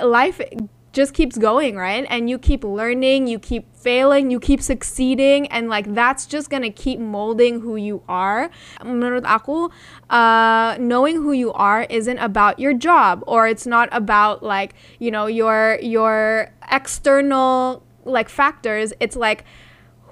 life 0.00 0.40
just 0.92 1.12
keeps 1.14 1.36
going, 1.36 1.76
right? 1.76 2.06
And 2.08 2.30
you 2.30 2.38
keep 2.38 2.64
learning, 2.64 3.26
you 3.26 3.38
keep 3.38 3.74
failing, 3.76 4.30
you 4.30 4.40
keep 4.40 4.60
succeeding, 4.62 5.46
and 5.48 5.68
like 5.68 5.94
that's 5.94 6.26
just 6.26 6.50
gonna 6.50 6.70
keep 6.70 6.98
molding 6.98 7.60
who 7.60 7.76
you 7.76 8.02
are. 8.08 8.50
Menurut 8.82 9.24
aku, 9.24 9.68
uh, 10.10 10.76
knowing 10.80 11.16
who 11.16 11.32
you 11.32 11.52
are 11.52 11.86
isn't 11.90 12.18
about 12.18 12.58
your 12.58 12.74
job, 12.74 13.22
or 13.26 13.46
it's 13.46 13.66
not 13.66 13.88
about 13.92 14.42
like 14.42 14.74
you 14.98 15.10
know 15.10 15.26
your 15.26 15.78
your 15.82 16.50
external 16.72 17.82
like 18.04 18.28
factors. 18.28 18.92
It's 18.98 19.16
like 19.16 19.44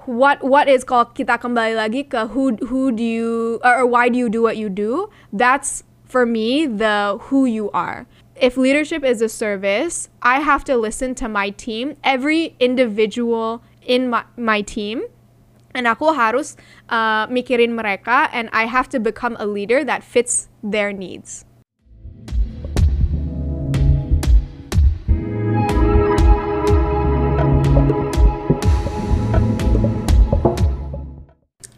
what 0.05 0.43
what 0.43 0.69
is 0.69 0.83
called 0.83 1.15
kita 1.15 1.41
kembali 1.41 1.75
lagi 1.75 2.07
ke 2.07 2.31
who 2.31 2.55
who 2.71 2.93
do 2.93 3.03
you 3.03 3.59
or 3.65 3.83
why 3.85 4.07
do 4.07 4.17
you 4.17 4.29
do 4.29 4.41
what 4.41 4.55
you 4.55 4.69
do? 4.69 5.09
That's 5.33 5.83
for 6.07 6.25
me 6.25 6.65
the 6.65 7.19
who 7.27 7.43
you 7.43 7.67
are 7.71 8.07
if 8.39 8.55
leadership 8.55 9.03
is 9.03 9.21
a 9.21 9.29
service, 9.29 10.09
I 10.21 10.41
have 10.41 10.63
to 10.65 10.77
listen 10.77 11.15
to 11.15 11.27
my 11.27 11.49
team, 11.49 11.97
every 12.03 12.55
individual 12.59 13.63
in 13.81 14.09
my, 14.09 14.25
my 14.37 14.61
team. 14.61 15.03
And 15.73 15.87
aku 15.87 16.13
harus 16.13 16.55
uh, 16.89 17.27
mikirin 17.27 17.73
mereka 17.73 18.29
and 18.31 18.49
I 18.53 18.65
have 18.65 18.89
to 18.89 18.99
become 18.99 19.37
a 19.39 19.45
leader 19.45 19.83
that 19.83 20.03
fits 20.03 20.49
their 20.63 20.93
needs. 20.93 21.45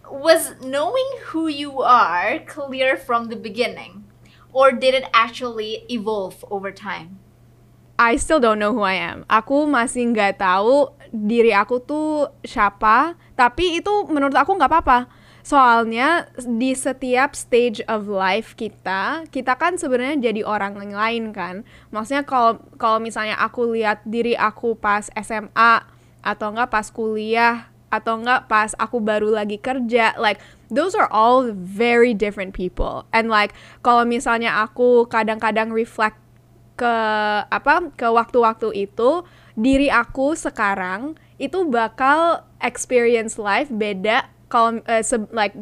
Was 0.08 0.56
knowing 0.64 1.10
who 1.32 1.48
you 1.48 1.82
are 1.82 2.40
clear 2.46 2.96
from 2.96 3.28
the 3.28 3.36
beginning? 3.36 4.09
Or 4.54 4.72
did 4.72 4.94
it 4.94 5.06
actually 5.14 5.86
evolve 5.90 6.44
over 6.50 6.72
time? 6.72 7.20
I 8.00 8.16
still 8.16 8.40
don't 8.40 8.64
know 8.64 8.72
who 8.72 8.88
I 8.88 8.96
am. 8.96 9.28
Aku 9.28 9.68
masih 9.68 10.16
nggak 10.16 10.40
tahu 10.40 10.96
diri 11.12 11.52
aku 11.52 11.84
tuh 11.84 12.32
siapa. 12.48 13.20
Tapi 13.36 13.84
itu 13.84 14.08
menurut 14.08 14.40
aku 14.40 14.56
nggak 14.56 14.72
apa-apa. 14.72 15.00
Soalnya 15.44 16.32
di 16.40 16.72
setiap 16.76 17.36
stage 17.36 17.84
of 17.92 18.08
life 18.08 18.56
kita, 18.56 19.28
kita 19.28 19.56
kan 19.60 19.76
sebenarnya 19.76 20.32
jadi 20.32 20.42
orang 20.48 20.80
yang 20.80 20.96
lain 20.96 21.24
kan. 21.36 21.68
Maksudnya 21.92 22.24
kalau 22.24 22.64
kalau 22.80 23.04
misalnya 23.04 23.36
aku 23.36 23.68
lihat 23.76 24.04
diri 24.08 24.36
aku 24.36 24.80
pas 24.80 25.12
SMA 25.16 25.84
atau 26.20 26.52
enggak 26.52 26.72
pas 26.72 26.88
kuliah 26.92 27.69
atau 27.90 28.22
enggak 28.22 28.50
pas 28.50 28.74
aku 28.78 29.02
baru 29.02 29.34
lagi 29.34 29.58
kerja 29.58 30.14
like 30.18 30.38
those 30.70 30.94
are 30.94 31.10
all 31.10 31.50
very 31.54 32.14
different 32.14 32.54
people 32.54 33.06
and 33.14 33.30
like 33.30 33.54
kalau 33.82 34.06
misalnya 34.06 34.64
aku 34.64 35.10
kadang-kadang 35.10 35.74
reflect 35.74 36.18
ke 36.80 36.96
apa 37.50 37.92
ke 38.00 38.08
waktu-waktu 38.08 38.88
itu 38.88 39.28
diri 39.60 39.92
aku 39.92 40.38
sekarang 40.38 41.20
itu 41.36 41.68
bakal 41.68 42.48
experience 42.64 43.36
life 43.36 43.68
beda 43.68 44.32
kalau 44.48 44.80
uh, 44.88 45.04
like 45.36 45.54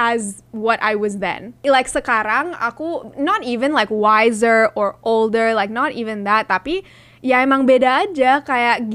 as 0.00 0.42
what 0.50 0.80
I 0.80 0.96
was 0.96 1.20
then. 1.20 1.52
Like 1.60 1.86
sekarang 1.90 2.56
aku 2.56 3.12
not 3.20 3.44
even 3.44 3.76
like 3.76 3.92
wiser 3.92 4.72
or 4.72 4.96
older, 5.04 5.52
like 5.52 5.68
not 5.68 5.92
even 5.92 6.24
that, 6.24 6.48
tapi 6.48 6.86
ya 7.20 7.44
emang 7.44 7.68
beda 7.68 8.08
aja 8.08 8.40
kayak 8.40 8.88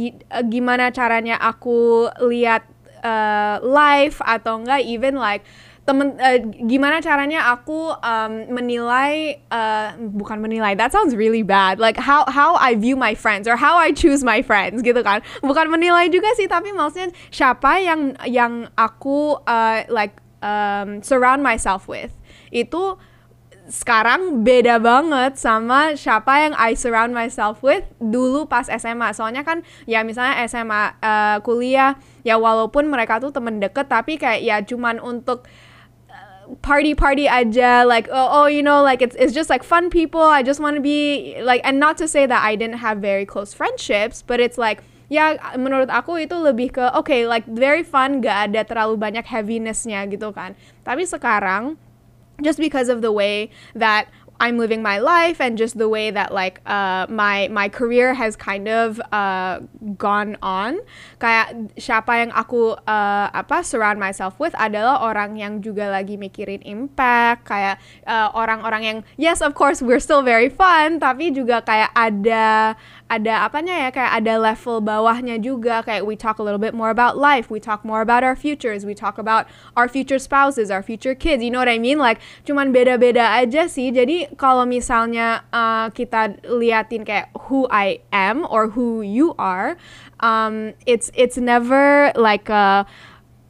gimana 0.49 0.89
caranya 0.89 1.37
aku 1.37 2.09
lihat 2.25 2.65
uh, 3.05 3.61
life 3.61 4.17
atau 4.25 4.65
enggak 4.65 4.81
even 4.81 5.13
like 5.21 5.45
temen 5.85 6.17
uh, 6.17 6.41
gimana 6.65 6.97
caranya 6.97 7.45
aku 7.53 7.93
um, 8.01 8.33
menilai 8.49 9.37
uh, 9.53 9.93
bukan 10.17 10.41
menilai 10.41 10.73
that 10.73 10.89
sounds 10.89 11.13
really 11.13 11.45
bad 11.45 11.77
like 11.77 11.93
how 11.93 12.25
how 12.25 12.57
I 12.57 12.73
view 12.73 12.97
my 12.97 13.13
friends 13.13 13.45
or 13.45 13.53
how 13.53 13.77
I 13.77 13.93
choose 13.93 14.25
my 14.25 14.41
friends 14.41 14.81
gitu 14.81 15.05
kan. 15.05 15.21
Bukan 15.45 15.69
menilai 15.69 16.09
juga 16.09 16.33
sih 16.33 16.49
tapi 16.49 16.73
maksudnya 16.73 17.13
siapa 17.29 17.77
yang 17.85 18.17
yang 18.25 18.65
aku 18.73 19.37
uh, 19.45 19.85
like 19.93 20.17
um, 20.41 21.05
surround 21.05 21.45
myself 21.45 21.85
with. 21.85 22.17
Itu 22.49 22.97
sekarang 23.65 24.45
beda 24.45 24.77
banget 24.77 25.41
sama 25.41 25.97
siapa 25.97 26.45
yang 26.45 26.53
I 26.53 26.77
surround 26.77 27.17
myself 27.17 27.65
with 27.65 27.85
dulu 27.97 28.45
pas 28.45 28.69
SMA. 28.69 29.09
Soalnya 29.17 29.41
kan 29.41 29.65
ya 29.89 30.05
misalnya 30.05 30.37
SMA 30.45 30.93
uh, 31.01 31.37
kuliah 31.41 31.97
ya 32.21 32.37
walaupun 32.37 32.85
mereka 32.85 33.17
tuh 33.17 33.33
temen 33.33 33.57
deket 33.57 33.89
tapi 33.89 34.21
kayak 34.21 34.41
ya 34.45 34.57
cuman 34.61 35.01
untuk 35.01 35.49
uh, 36.09 36.53
party 36.61 36.93
party 36.93 37.25
aja 37.25 37.81
like 37.81 38.05
oh, 38.13 38.45
oh 38.45 38.47
you 38.49 38.61
know 38.61 38.85
like 38.85 39.01
it's 39.01 39.17
it's 39.17 39.33
just 39.33 39.49
like 39.49 39.65
fun 39.65 39.89
people 39.89 40.21
I 40.21 40.45
just 40.45 40.61
want 40.61 40.77
to 40.77 40.83
be 40.83 41.33
like 41.41 41.65
and 41.65 41.81
not 41.81 41.97
to 42.01 42.05
say 42.05 42.29
that 42.29 42.41
I 42.45 42.53
didn't 42.53 42.85
have 42.85 43.01
very 43.01 43.25
close 43.25 43.57
friendships 43.57 44.21
but 44.21 44.37
it's 44.37 44.61
like 44.61 44.85
ya 45.09 45.37
menurut 45.57 45.89
aku 45.89 46.21
itu 46.21 46.33
lebih 46.37 46.77
ke 46.77 46.85
oke 46.93 47.05
okay, 47.05 47.29
like 47.29 47.45
very 47.45 47.85
fun 47.85 48.21
gak 48.25 48.49
ada 48.49 48.65
terlalu 48.65 48.97
banyak 48.97 49.25
heavinessnya 49.25 50.05
gitu 50.09 50.33
kan 50.33 50.57
tapi 50.81 51.05
sekarang 51.05 51.77
just 52.41 52.59
because 52.59 52.89
of 52.89 53.01
the 53.01 53.11
way 53.11 53.49
that 53.75 54.07
I'm 54.39 54.59
living 54.59 54.83
my 54.83 54.99
life 54.99 55.39
and 55.39 55.57
just 55.57 55.79
the 55.79 55.87
way 55.87 56.11
that 56.11 56.33
like 56.33 56.59
uh, 56.67 57.07
my 57.09 57.47
my 57.47 57.71
career 57.71 58.13
has 58.13 58.35
kind 58.35 58.67
of 58.67 58.99
uh, 59.15 59.63
gone 59.95 60.35
on. 60.43 60.83
Kayak 61.17 61.71
siapa 61.79 62.19
yang 62.19 62.31
aku 62.35 62.75
uh, 62.83 63.27
apa 63.31 63.63
surround 63.63 63.97
myself 63.97 64.35
with 64.35 64.51
adalah 64.59 64.99
orang 64.99 65.39
yang 65.39 65.63
juga 65.63 65.87
lagi 65.87 66.19
mikirin 66.19 66.59
impact 66.67 67.47
kayak 67.47 67.79
uh, 68.03 68.29
orang-orang 68.35 68.83
uh, 68.83 68.87
yang 68.91 68.97
yes 69.15 69.39
of 69.39 69.55
course 69.55 69.79
we're 69.79 70.03
still 70.03 70.21
very 70.21 70.51
fun 70.51 70.99
tapi 70.99 71.31
juga 71.31 71.63
kayak 71.63 71.95
ada 71.95 72.75
ada 73.07 73.33
apanya 73.45 73.87
ya 73.87 73.89
kayak 73.93 74.11
ada 74.17 74.33
level 74.41 74.81
bawahnya 74.81 75.37
juga 75.37 75.85
kayak 75.85 76.03
we 76.03 76.17
talk 76.17 76.41
a 76.41 76.43
little 76.43 76.59
bit 76.59 76.73
more 76.73 76.89
about 76.89 77.15
life 77.15 77.53
we 77.53 77.61
talk 77.61 77.85
more 77.85 78.01
about 78.01 78.25
our 78.25 78.33
futures 78.33 78.81
we 78.81 78.97
talk 78.97 79.21
about 79.21 79.45
our 79.77 79.85
future 79.85 80.17
spouses 80.17 80.73
our 80.73 80.81
future 80.81 81.13
kids 81.13 81.45
you 81.45 81.51
know 81.53 81.59
what 81.59 81.69
I 81.69 81.77
mean? 81.77 82.01
Like 82.01 82.19
cuman 82.43 82.73
beda-beda 82.73 83.37
aja 83.37 83.69
sih 83.69 83.93
jadi 83.93 84.24
kalau 84.33 84.65
misalnya 84.65 85.45
uh, 85.53 85.93
kita 85.93 86.41
liatin 86.49 87.05
kayak 87.05 87.29
who 87.47 87.69
I 87.69 88.01
am 88.09 88.45
or 88.49 88.73
who 88.73 89.05
you 89.05 89.37
are 89.37 89.77
um, 90.19 90.73
it's 90.85 91.11
it's 91.13 91.37
never 91.37 92.11
like 92.15 92.49
a 92.49 92.85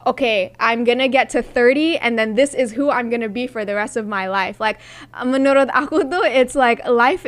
okay, 0.06 0.52
I'm 0.60 0.84
gonna 0.84 1.08
get 1.08 1.30
to 1.30 1.42
30 1.42 1.98
and 1.98 2.18
then 2.18 2.34
this 2.34 2.54
is 2.54 2.72
who 2.72 2.90
I'm 2.90 3.10
gonna 3.10 3.28
be 3.28 3.46
for 3.46 3.64
the 3.64 3.74
rest 3.74 3.96
of 3.96 4.06
my 4.06 4.28
life. 4.28 4.60
Like, 4.60 4.78
menurut 5.12 5.68
aku 5.74 6.06
tuh, 6.06 6.22
it's 6.22 6.54
like 6.54 6.86
life 6.86 7.26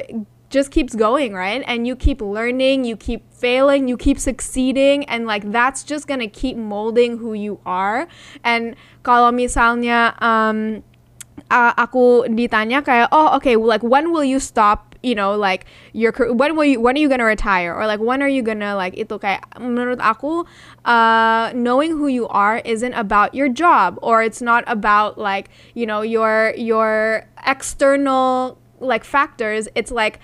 just 0.49 0.71
keeps 0.71 0.95
going, 0.95 1.35
right? 1.35 1.63
And 1.67 1.87
you 1.87 1.97
keep 1.97 2.23
learning, 2.23 2.85
you 2.85 2.97
keep 2.97 3.27
failing, 3.35 3.89
you 3.89 3.97
keep 3.97 4.19
succeeding, 4.19 5.05
and 5.05 5.27
like 5.27 5.51
that's 5.51 5.83
just 5.83 6.07
gonna 6.07 6.29
keep 6.29 6.57
molding 6.57 7.19
who 7.19 7.35
you 7.35 7.61
are. 7.67 8.07
And 8.45 8.77
kalau 9.03 9.35
misalnya 9.35 10.15
um, 10.23 10.87
uh, 11.51 11.73
aku 11.77 12.29
ditanya 12.29 12.85
kayak, 12.85 13.09
oh 13.13 13.37
okay, 13.37 13.57
like 13.57 13.83
when 13.83 14.13
will 14.13 14.25
you 14.25 14.41
stop? 14.41 14.85
You 14.99 15.15
know, 15.15 15.39
like 15.39 15.63
your 15.95 16.11
when 16.35 16.59
will 16.59 16.67
you 16.67 16.83
when 16.83 16.99
are 16.99 16.99
you 16.99 17.07
gonna 17.07 17.23
retire 17.25 17.71
or 17.71 17.87
like 17.87 18.03
when 18.03 18.19
are 18.19 18.29
you 18.29 18.43
gonna 18.43 18.75
like 18.75 18.99
itu 18.99 19.15
kayak 19.15 19.47
menurut 19.55 20.03
aku 20.03 20.43
uh, 20.91 21.55
knowing 21.55 21.95
who 21.95 22.11
you 22.11 22.27
are 22.27 22.59
isn't 22.67 22.99
about 22.99 23.31
your 23.31 23.47
job 23.47 23.95
or 24.03 24.27
it's 24.27 24.43
not 24.43 24.67
about 24.67 25.15
like 25.15 25.55
you 25.79 25.87
know 25.87 26.03
your 26.03 26.51
your 26.59 27.23
external 27.47 28.59
like 28.83 29.07
factors. 29.07 29.71
It's 29.79 29.95
like 29.95 30.19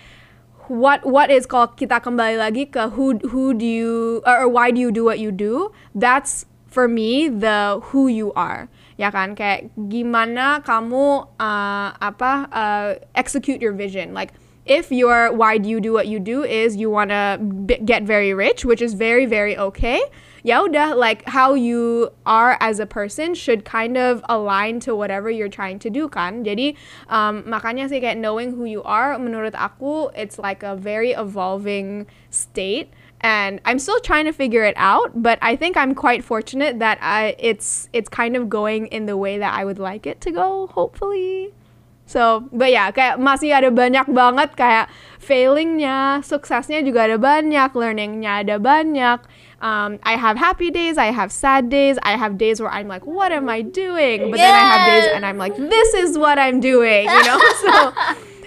what 0.68 1.06
what 1.06 1.30
is 1.30 1.46
called 1.46 1.76
kita 1.76 2.00
kembali 2.00 2.41
lagi 2.41 2.66
ke 2.66 2.91
who 2.98 3.14
who 3.30 3.52
do 3.52 3.66
you 3.66 4.22
or, 4.26 4.42
or 4.42 4.48
why 4.48 4.70
do 4.70 4.80
you 4.80 4.91
do 4.91 5.04
what 5.04 5.18
you 5.20 5.30
do 5.30 5.68
that's 5.94 6.48
for 6.66 6.88
me 6.88 7.28
the 7.28 7.80
who 7.92 8.08
you 8.08 8.32
are 8.32 8.68
ya 8.97 9.10
kan? 9.10 9.34
Kayak 9.34 9.71
gimana 9.77 10.62
kamu 10.62 11.27
uh, 11.38 11.88
apa 11.99 12.32
uh, 12.50 12.88
execute 13.15 13.60
your 13.60 13.72
vision? 13.72 14.15
Like 14.15 14.32
if 14.66 14.91
your 14.91 15.32
why 15.32 15.59
do 15.59 15.69
you 15.69 15.81
do 15.81 15.93
what 15.93 16.09
you 16.09 16.19
do 16.19 16.43
is 16.43 16.77
you 16.77 16.91
want 16.91 17.10
to 17.10 17.38
get 17.84 18.03
very 18.03 18.33
rich 18.33 18.65
which 18.65 18.80
is 18.80 18.95
very 18.95 19.27
very 19.27 19.57
okay 19.57 20.01
ya 20.44 20.60
udah 20.60 20.92
like 20.94 21.24
how 21.24 21.56
you 21.56 22.12
are 22.28 22.60
as 22.60 22.78
a 22.78 22.84
person 22.84 23.32
should 23.32 23.64
kind 23.64 23.96
of 23.96 24.20
align 24.28 24.78
to 24.78 24.94
whatever 24.94 25.32
you're 25.32 25.48
trying 25.48 25.80
to 25.80 25.88
do 25.88 26.06
kan? 26.06 26.44
Jadi 26.44 26.76
um, 27.08 27.42
makanya 27.48 27.88
sih 27.88 27.98
kayak 27.98 28.20
knowing 28.20 28.52
who 28.52 28.68
you 28.68 28.84
are 28.84 29.16
menurut 29.16 29.56
aku 29.56 30.12
it's 30.12 30.36
like 30.36 30.60
a 30.60 30.76
very 30.76 31.16
evolving 31.16 32.06
state. 32.28 32.92
And 33.24 33.64
I'm 33.64 33.80
still 33.80 34.04
trying 34.04 34.28
to 34.28 34.36
figure 34.36 34.68
it 34.68 34.76
out 34.76 35.16
but 35.16 35.41
I 35.41 35.56
think 35.56 35.80
I'm 35.80 35.96
quite 35.96 36.20
fortunate 36.20 36.76
that 36.84 37.00
I 37.00 37.32
it's 37.41 37.88
it's 37.96 38.12
kind 38.12 38.36
of 38.36 38.52
going 38.52 38.92
in 38.92 39.08
the 39.08 39.16
way 39.16 39.41
that 39.41 39.56
I 39.56 39.64
would 39.64 39.80
like 39.80 40.04
it 40.04 40.20
to 40.28 40.30
go 40.30 40.68
hopefully. 40.68 41.56
So, 42.04 42.44
but 42.52 42.68
ya, 42.68 42.76
yeah, 42.76 42.88
kayak 42.92 43.16
masih 43.16 43.56
ada 43.56 43.72
banyak 43.72 44.04
banget 44.12 44.52
kayak 44.60 44.92
failingnya, 45.16 46.20
suksesnya 46.20 46.84
juga 46.84 47.08
ada 47.08 47.16
banyak, 47.16 47.72
learningnya 47.72 48.44
ada 48.44 48.60
banyak. 48.60 49.24
Um, 49.65 49.99
I 50.05 50.21
have 50.21 50.37
happy 50.37 50.71
days, 50.71 50.99
I 51.01 51.07
have 51.07 51.33
sad 51.33 51.72
days, 51.72 51.97
I 52.05 52.21
have 52.21 52.37
days 52.37 52.61
where 52.61 52.69
I'm 52.69 52.87
like, 52.87 53.07
what 53.09 53.33
am 53.33 53.49
I 53.49 53.63
doing? 53.65 54.31
But 54.31 54.37
yes. 54.37 54.45
then 54.45 54.55
I 54.55 54.65
have 54.69 54.83
days 54.93 55.07
and 55.16 55.25
I'm 55.25 55.39
like, 55.39 55.57
this 55.57 55.95
is 55.95 56.19
what 56.19 56.39
I'm 56.39 56.61
doing, 56.61 57.09
you 57.09 57.22
know? 57.25 57.41
So, 57.65 57.72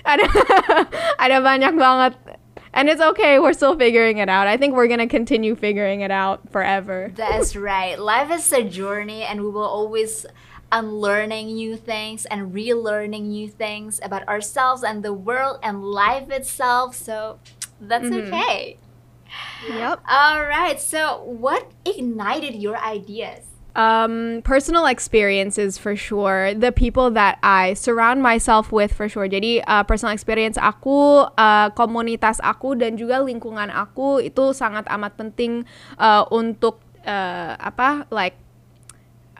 ada, 0.06 0.24
ada 1.26 1.38
banyak 1.42 1.74
banget 1.74 2.14
and 2.78 2.88
it's 2.88 3.02
okay. 3.02 3.40
We're 3.40 3.58
still 3.58 3.76
figuring 3.76 4.20
it 4.20 4.30
out. 4.30 4.46
I 4.46 4.58
think 4.58 4.76
we're 4.76 4.88
gonna 4.88 5.10
continue 5.10 5.56
figuring 5.56 6.02
it 6.02 6.12
out 6.12 6.52
forever. 6.54 7.12
That's 7.16 7.56
right. 7.56 7.98
Life 7.98 8.30
is 8.30 8.54
a 8.54 8.62
journey, 8.62 9.24
and 9.24 9.42
we 9.42 9.50
will 9.50 9.66
always 9.66 10.28
unlearning 10.72 11.56
new 11.56 11.76
things 11.76 12.26
and 12.30 12.54
relearning 12.54 13.34
new 13.34 13.50
things 13.50 14.00
about 14.04 14.28
ourselves 14.28 14.84
and 14.84 15.02
the 15.02 15.14
world 15.14 15.58
and 15.64 15.82
life 15.84 16.30
itself. 16.30 16.94
So 16.94 17.40
that's 17.82 18.06
Mhm. 18.06 18.30
okay. 18.30 18.78
Yep. 19.68 20.02
All 20.08 20.42
right. 20.46 20.80
So, 20.80 21.24
what 21.24 21.72
ignited 21.86 22.56
your 22.56 22.78
ideas? 22.78 23.44
Um, 23.78 24.42
personal 24.42 24.88
experiences 24.90 25.78
for 25.78 25.96
sure. 25.96 26.54
The 26.54 26.72
people 26.72 27.12
that 27.12 27.38
I 27.44 27.74
surround 27.74 28.24
myself 28.24 28.72
with 28.72 28.92
for 28.94 29.06
sure. 29.08 29.30
Jadi 29.30 29.62
uh, 29.68 29.86
personal 29.86 30.18
experience 30.18 30.58
aku, 30.58 31.30
uh, 31.38 31.70
komunitas 31.78 32.42
aku 32.42 32.74
dan 32.74 32.98
juga 32.98 33.22
lingkungan 33.22 33.70
aku 33.70 34.18
itu 34.26 34.50
sangat 34.58 34.90
amat 34.90 35.14
penting 35.14 35.62
uh, 36.02 36.26
untuk 36.34 36.82
uh, 37.06 37.54
apa 37.62 38.10
like 38.10 38.34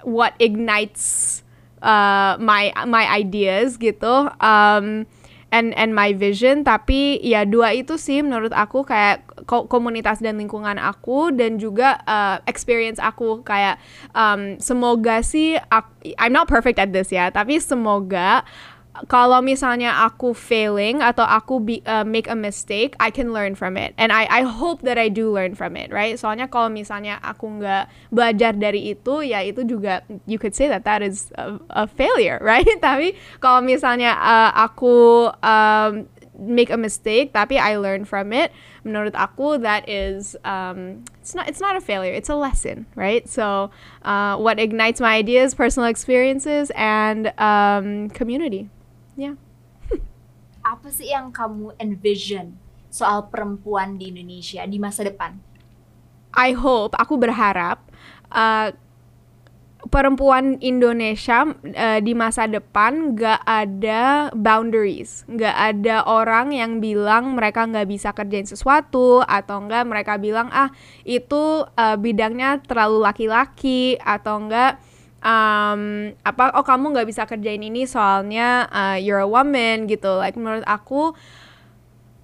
what 0.06 0.38
ignites 0.38 1.42
uh, 1.82 2.38
my 2.38 2.70
my 2.86 3.10
ideas 3.10 3.74
gitu. 3.82 4.30
Um, 4.38 5.10
and 5.52 5.72
and 5.80 5.96
my 5.96 6.12
vision 6.12 6.68
tapi 6.68 7.20
ya 7.24 7.48
dua 7.48 7.72
itu 7.72 7.96
sih 7.96 8.20
menurut 8.20 8.52
aku 8.52 8.84
kayak 8.84 9.24
ko- 9.48 9.66
komunitas 9.66 10.20
dan 10.20 10.36
lingkungan 10.36 10.76
aku 10.76 11.32
dan 11.32 11.56
juga 11.56 12.04
uh, 12.04 12.44
experience 12.46 13.00
aku. 13.00 13.42
Kayak 13.48 13.80
um, 14.12 14.60
semoga 14.60 15.24
sih 15.24 15.56
aku, 15.72 16.16
I'm 16.20 16.36
not 16.36 16.52
perfect 16.52 16.80
at 16.80 16.92
this 16.92 17.12
ya 17.12 17.32
tapi 17.32 17.60
semoga 17.64 18.44
kalau 19.06 19.46
misalnya 19.46 20.10
aku 20.10 20.34
failing 20.34 21.06
atau 21.06 21.22
aku 21.22 21.62
be, 21.62 21.86
uh, 21.86 22.02
make 22.02 22.26
a 22.26 22.34
mistake, 22.34 22.98
I 22.98 23.14
can 23.14 23.30
learn 23.30 23.54
from 23.54 23.78
it. 23.78 23.94
And 24.02 24.10
I 24.10 24.26
I 24.26 24.42
hope 24.42 24.82
that 24.82 24.98
I 24.98 25.14
do 25.14 25.30
learn 25.30 25.54
from 25.54 25.78
it, 25.78 25.94
right? 25.94 26.18
Soalnya 26.18 26.50
kalau 26.50 26.74
misalnya 26.74 27.22
aku 27.22 27.62
nggak 27.62 27.86
belajar 28.10 28.58
dari 28.58 28.90
itu, 28.98 29.22
ya 29.22 29.46
itu 29.46 29.62
juga 29.62 30.02
you 30.26 30.42
could 30.42 30.58
say 30.58 30.66
that 30.66 30.82
that 30.90 31.06
is 31.06 31.30
a, 31.38 31.62
a 31.70 31.86
failure, 31.86 32.42
right? 32.46 32.66
Tapi 32.82 33.14
kalau 33.38 33.62
misalnya 33.62 34.18
uh, 34.18 34.52
aku 34.58 35.30
um, 35.46 36.10
make 36.38 36.74
a 36.74 36.78
mistake, 36.78 37.34
tapi 37.34 37.62
I 37.62 37.78
learn 37.78 38.06
from 38.06 38.34
it, 38.34 38.50
menurut 38.86 39.14
aku 39.14 39.62
that 39.62 39.86
is 39.90 40.38
um, 40.46 41.06
it's 41.22 41.38
not 41.38 41.46
it's 41.46 41.62
not 41.62 41.78
a 41.78 41.82
failure, 41.82 42.14
it's 42.14 42.30
a 42.30 42.38
lesson, 42.38 42.90
right? 42.98 43.30
So 43.30 43.70
uh, 44.02 44.38
what 44.42 44.58
ignites 44.58 44.98
my 44.98 45.14
ideas, 45.18 45.54
personal 45.54 45.86
experiences, 45.90 46.74
and 46.74 47.30
um, 47.38 48.10
community. 48.10 48.74
Yeah. 49.18 49.36
Apa 50.62 50.94
sih 50.94 51.10
yang 51.10 51.34
kamu 51.34 51.74
envision 51.82 52.54
soal 52.94 53.28
perempuan 53.34 53.98
di 53.98 54.14
Indonesia 54.14 54.62
di 54.64 54.78
masa 54.78 55.02
depan? 55.02 55.34
I 56.38 56.54
hope, 56.54 56.94
aku 56.94 57.18
berharap 57.18 57.82
uh, 58.30 58.70
perempuan 59.90 60.62
Indonesia 60.62 61.50
uh, 61.50 62.00
di 62.04 62.14
masa 62.14 62.46
depan 62.46 63.18
gak 63.18 63.42
ada 63.42 64.30
boundaries, 64.38 65.26
gak 65.26 65.56
ada 65.56 66.06
orang 66.06 66.54
yang 66.54 66.78
bilang 66.78 67.34
mereka 67.34 67.66
nggak 67.66 67.88
bisa 67.90 68.14
kerjain 68.14 68.46
sesuatu 68.46 69.26
atau 69.26 69.66
enggak 69.66 69.84
mereka 69.90 70.14
bilang 70.22 70.52
ah 70.54 70.70
itu 71.08 71.66
uh, 71.66 71.98
bidangnya 71.98 72.62
terlalu 72.62 73.02
laki-laki 73.02 73.98
atau 73.98 74.46
enggak 74.46 74.78
um, 75.22 76.14
apa 76.22 76.44
oh 76.58 76.66
kamu 76.66 76.94
nggak 76.94 77.08
bisa 77.10 77.24
kerjain 77.26 77.62
ini 77.62 77.86
soalnya 77.90 78.68
uh, 78.70 78.98
you're 78.98 79.22
a 79.22 79.30
woman 79.30 79.86
gitu. 79.90 80.18
Like 80.18 80.36
menurut 80.36 80.66
aku 80.66 81.14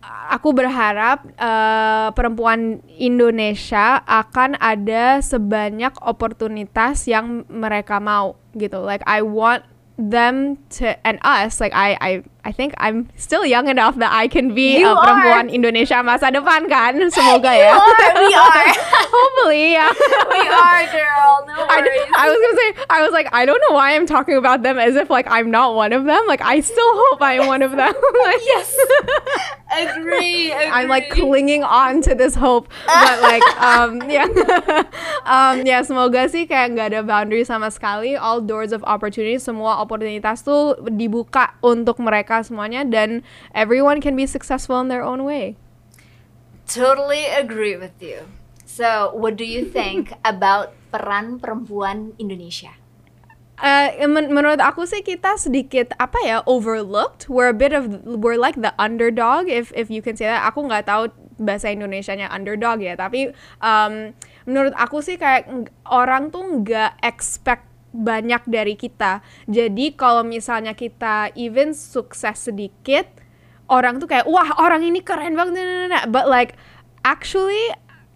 aku 0.04 0.50
berharap 0.52 1.24
uh, 1.40 2.12
perempuan 2.12 2.84
Indonesia 3.00 4.04
akan 4.04 4.60
ada 4.60 5.24
sebanyak 5.24 5.96
oportunitas 6.04 7.08
yang 7.08 7.48
mereka 7.48 8.04
mau 8.04 8.36
gitu. 8.56 8.84
Like 8.84 9.04
I 9.08 9.24
want 9.24 9.64
them 9.96 10.58
to 10.82 10.98
and 11.06 11.22
us 11.22 11.62
like 11.62 11.72
I 11.72 11.96
I 12.02 12.12
I 12.44 12.52
think 12.52 12.74
I'm 12.78 13.08
still 13.16 13.46
young 13.46 13.70
enough 13.72 13.96
that 14.04 14.12
I 14.12 14.28
can 14.28 14.54
be 14.54 14.76
You 14.76 14.92
a 14.92 15.00
perempuan 15.00 15.48
Indonesia 15.48 16.04
masa 16.04 16.28
depan 16.28 16.68
kan. 16.68 17.00
Semoga 17.16 17.56
You 17.56 17.64
ya. 17.64 17.80
are, 17.80 18.14
we 18.20 18.32
are. 18.52 18.68
Hopefully, 19.08 19.72
yeah. 19.72 19.92
we 20.28 20.44
are, 20.44 20.84
girl. 20.92 21.32
No 21.48 21.56
I, 21.64 21.80
worries. 21.80 22.04
I 22.12 22.26
was 22.28 22.40
gonna 22.44 22.60
say 22.60 22.70
I 22.92 23.00
was 23.00 23.12
like 23.16 23.32
I 23.32 23.48
don't 23.48 23.64
know 23.70 23.76
why 23.80 23.96
I'm 23.96 24.04
talking 24.04 24.36
about 24.36 24.60
them 24.60 24.76
as 24.76 25.00
if 25.00 25.08
like 25.08 25.24
I'm 25.32 25.52
not 25.52 25.76
one 25.76 25.96
of 25.96 26.04
them. 26.04 26.20
Like 26.28 26.44
I 26.44 26.60
still 26.60 26.94
hope 27.08 27.24
I 27.24 27.40
am 27.40 27.48
one 27.48 27.64
of 27.64 27.72
them. 27.72 27.94
like, 28.28 28.44
yes. 28.44 28.68
agree, 29.74 30.52
agree. 30.52 30.68
I'm 30.68 30.92
like 30.92 31.10
clinging 31.10 31.64
on 31.64 32.02
to 32.06 32.16
this 32.16 32.36
hope, 32.36 32.68
but 32.86 33.18
like 33.24 33.46
um 33.62 34.04
yeah, 34.10 34.28
um 35.24 35.64
ya 35.64 35.82
semoga 35.82 36.28
sih 36.28 36.46
kayak 36.46 36.76
nggak 36.76 36.88
ada 36.94 37.02
boundary 37.06 37.48
sama 37.48 37.72
sekali. 37.72 38.20
All 38.20 38.44
doors 38.44 38.76
of 38.76 38.84
opportunity, 38.84 39.40
semua 39.40 39.80
oportunitas 39.80 40.44
tuh 40.44 40.78
dibuka 40.94 41.56
untuk 41.64 41.98
mereka 42.04 42.33
semuanya 42.42 42.82
dan 42.82 43.22
everyone 43.54 44.02
can 44.02 44.18
be 44.18 44.26
successful 44.26 44.82
in 44.82 44.90
their 44.90 45.06
own 45.06 45.22
way. 45.22 45.60
Totally 46.66 47.30
agree 47.30 47.78
with 47.78 48.00
you. 48.02 48.26
So, 48.66 49.14
what 49.14 49.38
do 49.38 49.46
you 49.46 49.70
think 49.70 50.16
about 50.26 50.74
peran 50.90 51.38
perempuan 51.38 52.18
Indonesia? 52.18 52.74
Uh, 53.62 53.94
men- 54.10 54.34
menurut 54.34 54.58
aku 54.58 54.90
sih 54.90 55.06
kita 55.06 55.38
sedikit 55.38 55.94
apa 56.02 56.18
ya 56.26 56.38
overlooked. 56.50 57.30
We're 57.30 57.54
a 57.54 57.56
bit 57.56 57.70
of 57.72 58.02
we're 58.02 58.42
like 58.42 58.58
the 58.58 58.74
underdog 58.82 59.46
if 59.46 59.70
if 59.78 59.94
you 59.94 60.02
can 60.02 60.18
say 60.18 60.26
that. 60.26 60.42
Aku 60.50 60.66
nggak 60.66 60.90
tahu 60.90 61.14
bahasa 61.38 61.70
Indonesianya 61.70 62.34
underdog 62.34 62.82
ya, 62.82 62.98
tapi 62.98 63.30
um, 63.62 64.14
menurut 64.50 64.74
aku 64.74 65.06
sih 65.06 65.22
kayak 65.22 65.46
ng- 65.50 65.70
orang 65.86 66.34
tuh 66.34 66.42
nggak 66.66 66.98
expect 67.06 67.70
banyak 67.94 68.42
dari 68.50 68.74
kita. 68.74 69.22
Jadi 69.46 69.94
kalau 69.94 70.26
misalnya 70.26 70.74
kita 70.74 71.30
even 71.38 71.78
sukses 71.78 72.50
sedikit, 72.50 73.06
orang 73.70 74.02
tuh 74.02 74.10
kayak 74.10 74.26
wah 74.26 74.58
orang 74.60 74.84
ini 74.84 75.00
keren 75.00 75.38
banget, 75.38 75.54
nah, 75.56 75.64
nah, 75.64 75.78
nah, 75.78 75.90
nah." 75.90 76.04
but 76.10 76.26
like 76.26 76.58
actually 77.06 77.72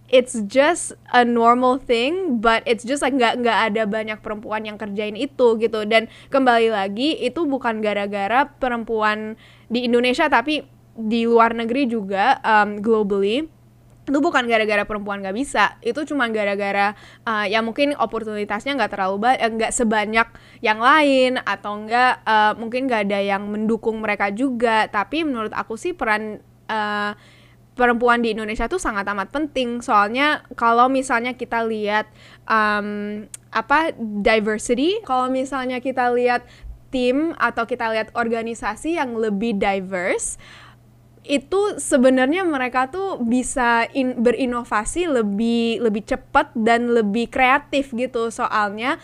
it's 0.07 0.39
just 0.47 0.95
a 1.12 1.24
normal 1.24 1.77
thing, 1.77 2.39
but 2.39 2.63
it's 2.63 2.83
just 2.83 3.03
like 3.03 3.13
nggak 3.13 3.44
nggak 3.44 3.59
ada 3.71 3.83
banyak 3.83 4.19
perempuan 4.24 4.63
yang 4.63 4.79
kerjain 4.79 5.15
itu 5.15 5.59
gitu. 5.59 5.83
Dan 5.85 6.07
kembali 6.31 6.71
lagi 6.71 7.15
itu 7.19 7.44
bukan 7.45 7.83
gara-gara 7.83 8.47
perempuan 8.47 9.35
di 9.68 9.85
Indonesia, 9.85 10.31
tapi 10.31 10.63
di 10.97 11.29
luar 11.29 11.53
negeri 11.53 11.85
juga 11.85 12.41
um, 12.41 12.81
globally 12.81 13.45
itu 14.07 14.19
bukan 14.24 14.48
gara-gara 14.48 14.88
perempuan 14.88 15.19
nggak 15.19 15.36
bisa. 15.36 15.75
Itu 15.84 16.08
cuma 16.08 16.31
gara-gara 16.31 16.96
uh, 17.27 17.43
ya 17.43 17.60
mungkin 17.60 17.91
oportunitasnya 18.00 18.79
nggak 18.79 18.91
terlalu 18.96 19.36
eh, 19.36 19.51
nggak 19.51 19.75
sebanyak 19.75 20.27
yang 20.63 20.79
lain 20.79 21.43
atau 21.43 21.84
enggak 21.84 22.24
uh, 22.24 22.55
mungkin 22.55 22.88
nggak 22.88 23.12
ada 23.12 23.20
yang 23.20 23.43
mendukung 23.51 24.00
mereka 24.00 24.31
juga. 24.31 24.88
Tapi 24.88 25.27
menurut 25.27 25.51
aku 25.51 25.75
sih 25.75 25.91
peran 25.91 26.39
uh, 26.72 27.12
perempuan 27.75 28.24
di 28.24 28.31
Indonesia 28.31 28.72
tuh 28.72 28.79
sangat 28.79 29.03
amat 29.12 29.27
penting. 29.29 29.84
Soalnya 29.84 30.48
kalau 30.55 30.88
misalnya 30.88 31.36
kita 31.36 31.67
lihat 31.67 32.08
um, 32.48 33.27
apa 33.51 33.91
diversity 34.00 35.03
kalau 35.03 35.27
misalnya 35.27 35.84
kita 35.84 36.15
lihat 36.15 36.48
tim 36.88 37.36
atau 37.36 37.67
kita 37.67 37.91
lihat 37.91 38.15
organisasi 38.15 38.96
yang 38.96 39.20
lebih 39.20 39.60
diverse 39.60 40.39
itu 41.27 41.75
sebenarnya 41.77 42.48
mereka 42.48 42.88
tuh 42.88 43.19
bisa 43.19 43.84
in, 43.91 44.24
berinovasi 44.24 45.12
lebih 45.12 45.84
lebih 45.84 46.07
cepat 46.07 46.55
dan 46.55 46.89
lebih 46.96 47.27
kreatif 47.27 47.91
gitu. 47.91 48.31
Soalnya 48.31 48.96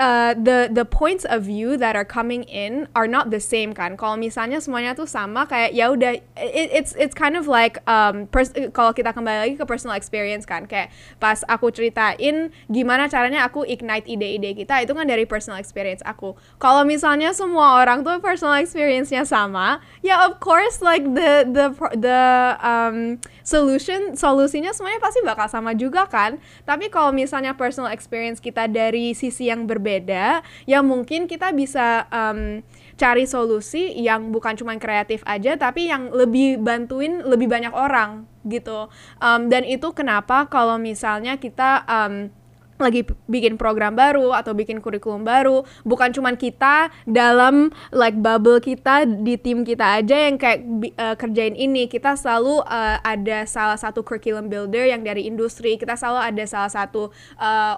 uh, 0.00 0.32
the 0.32 0.72
the 0.72 0.88
points 0.88 1.28
of 1.28 1.44
view 1.44 1.76
that 1.76 1.92
are 1.92 2.08
coming 2.08 2.48
in 2.48 2.88
are 2.96 3.04
not 3.04 3.28
the 3.28 3.42
same 3.42 3.76
kan? 3.76 4.00
Kalau 4.00 4.16
misalnya 4.16 4.64
semuanya 4.64 4.96
tuh 4.96 5.04
sama 5.04 5.44
kayak 5.44 5.76
ya 5.76 5.92
udah 5.92 6.16
it, 6.40 6.68
it's 6.72 6.96
it's 6.96 7.12
kind 7.12 7.36
of 7.36 7.44
like 7.44 7.76
um 7.84 8.24
kalau 8.72 8.96
kita 8.96 9.12
kembali 9.12 9.38
lagi 9.44 9.54
ke 9.60 9.64
personal 9.68 9.92
experience 9.98 10.48
kan? 10.48 10.64
Kayak 10.64 10.88
pas 11.20 11.44
aku 11.44 11.68
ceritain 11.68 12.48
gimana 12.72 13.10
caranya 13.12 13.44
aku 13.44 13.68
ignite 13.68 14.08
ide-ide 14.08 14.56
kita 14.56 14.80
itu 14.80 14.96
kan 14.96 15.04
dari 15.04 15.28
personal 15.28 15.60
experience 15.60 16.00
aku. 16.08 16.32
Kalau 16.56 16.88
misalnya 16.88 17.36
semua 17.36 17.84
orang 17.84 18.00
tuh 18.00 18.16
personal 18.24 18.62
experience-nya 18.62 19.28
sama 19.28 19.82
ya 20.00 20.24
of 20.24 20.40
course 20.40 20.80
like 20.80 21.04
the 21.12 21.44
the 21.50 21.66
the 21.98 22.20
um 22.62 23.20
solution 23.44 24.16
solusinya 24.16 24.72
semuanya 24.72 24.98
pasti 24.98 25.20
bakal 25.20 25.46
sama 25.46 25.76
juga 25.76 26.08
kan? 26.08 26.40
Tapi 26.64 26.88
kalau 26.88 27.12
misalnya 27.12 27.52
personal 27.54 27.92
experience 27.92 28.40
kita 28.40 28.66
dari 28.66 29.12
sisi 29.12 29.52
yang 29.52 29.68
berbeda 29.68 30.40
ya 30.64 30.80
mungkin 30.80 31.28
kita 31.28 31.52
bisa 31.52 32.08
um, 32.08 32.64
cari 32.96 33.28
solusi 33.28 33.92
yang 34.00 34.32
bukan 34.32 34.56
cuma 34.56 34.72
kreatif 34.80 35.20
aja 35.28 35.54
tapi 35.60 35.92
yang 35.92 36.08
lebih 36.10 36.58
bantuin 36.58 37.20
lebih 37.22 37.46
banyak 37.46 37.70
orang 37.76 38.24
gitu. 38.48 38.88
Um, 39.20 39.52
dan 39.52 39.68
itu 39.68 39.92
kenapa 39.92 40.48
kalau 40.48 40.80
misalnya 40.80 41.36
kita 41.36 41.84
um, 41.84 42.32
lagi 42.80 43.06
bikin 43.30 43.54
program 43.60 43.94
baru 43.94 44.34
atau 44.34 44.56
bikin 44.56 44.82
kurikulum 44.82 45.22
baru. 45.22 45.62
Bukan 45.86 46.10
cuman 46.14 46.34
kita 46.34 46.90
dalam 47.06 47.70
like 47.94 48.18
bubble 48.18 48.58
kita 48.58 49.06
di 49.06 49.38
tim 49.38 49.62
kita 49.62 50.02
aja 50.02 50.16
yang 50.30 50.36
kayak 50.40 50.60
uh, 50.98 51.14
kerjain 51.14 51.54
ini. 51.54 51.86
Kita 51.86 52.18
selalu 52.18 52.64
uh, 52.64 52.98
ada 53.04 53.46
salah 53.46 53.78
satu 53.78 54.02
curriculum 54.02 54.50
builder 54.50 54.90
yang 54.90 55.04
dari 55.04 55.28
industri. 55.28 55.76
Kita 55.78 55.94
selalu 55.94 56.34
ada 56.34 56.44
salah 56.48 56.72
satu 56.72 57.12
uh, 57.38 57.74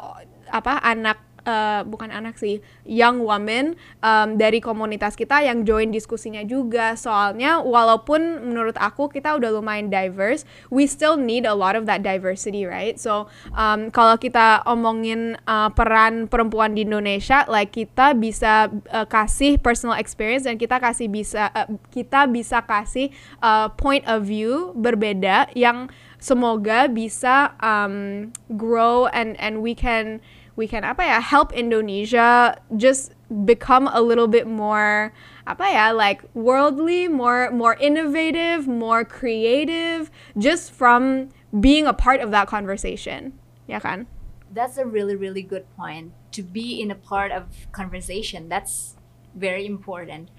apa 0.47 0.79
anak 0.87 1.26
uh, 1.47 1.87
bukan 1.87 2.11
anak 2.11 2.37
sih 2.37 2.61
young 2.85 3.23
woman 3.23 3.79
um, 4.03 4.37
dari 4.37 4.59
komunitas 4.59 5.15
kita 5.15 5.41
yang 5.41 5.63
join 5.63 5.95
diskusinya 5.95 6.43
juga. 6.43 6.99
Soalnya 6.99 7.63
walaupun 7.63 8.51
menurut 8.51 8.77
aku 8.77 9.09
kita 9.09 9.39
udah 9.39 9.55
lumayan 9.55 9.89
diverse 9.89 10.45
we 10.69 10.85
still 10.85 11.15
need 11.17 11.47
a 11.47 11.55
lot 11.55 11.79
of 11.79 11.87
that 11.87 12.03
diversity 12.03 12.67
right? 12.67 12.99
So 12.99 13.31
um, 13.55 13.89
kalau 13.95 14.19
kita 14.19 14.67
omongin 14.67 15.39
uh, 15.47 15.71
peran 15.73 16.27
perempuan 16.27 16.75
di 16.75 16.85
Indonesia 16.85 17.47
like 17.47 17.73
kita 17.73 18.13
bisa 18.19 18.69
uh, 18.91 19.07
kasih 19.07 19.57
personal 19.63 19.97
experience 19.97 20.45
dan 20.45 20.59
kita 20.59 20.83
kasih 20.83 21.07
bisa 21.07 21.49
uh, 21.55 21.71
kita 21.95 22.27
bisa 22.27 22.61
kasih 22.67 23.15
uh, 23.41 23.71
point 23.79 24.03
of 24.11 24.27
view 24.27 24.75
berbeda 24.75 25.49
yang 25.55 25.87
semoga 26.19 26.91
bisa 26.91 27.55
um, 27.63 28.29
grow 28.59 29.07
and 29.15 29.39
and 29.39 29.63
we 29.63 29.77
can 29.77 30.19
we 30.57 30.65
can 30.67 30.83
apa 30.83 31.05
ya 31.05 31.21
help 31.21 31.53
Indonesia 31.53 32.57
just 32.75 33.13
become 33.45 33.89
a 33.93 34.01
little 34.01 34.27
bit 34.27 34.49
more 34.49 35.13
apa 35.47 35.69
ya 35.69 35.87
like 35.93 36.25
worldly, 36.33 37.07
more 37.07 37.53
more 37.53 37.77
innovative, 37.77 38.67
more 38.67 39.05
creative 39.05 40.11
just 40.35 40.73
from 40.73 41.29
being 41.53 41.87
a 41.87 41.93
part 41.93 42.25
of 42.25 42.33
that 42.33 42.49
conversation. 42.49 43.37
Ya 43.69 43.79
kan? 43.79 44.09
That's 44.51 44.81
a 44.81 44.89
really 44.89 45.15
really 45.15 45.45
good 45.45 45.69
point. 45.77 46.17
To 46.33 46.43
be 46.43 46.81
in 46.81 46.91
a 46.91 46.99
part 46.99 47.31
of 47.31 47.69
conversation, 47.71 48.49
that's 48.49 48.97
very 49.37 49.69
important. 49.69 50.33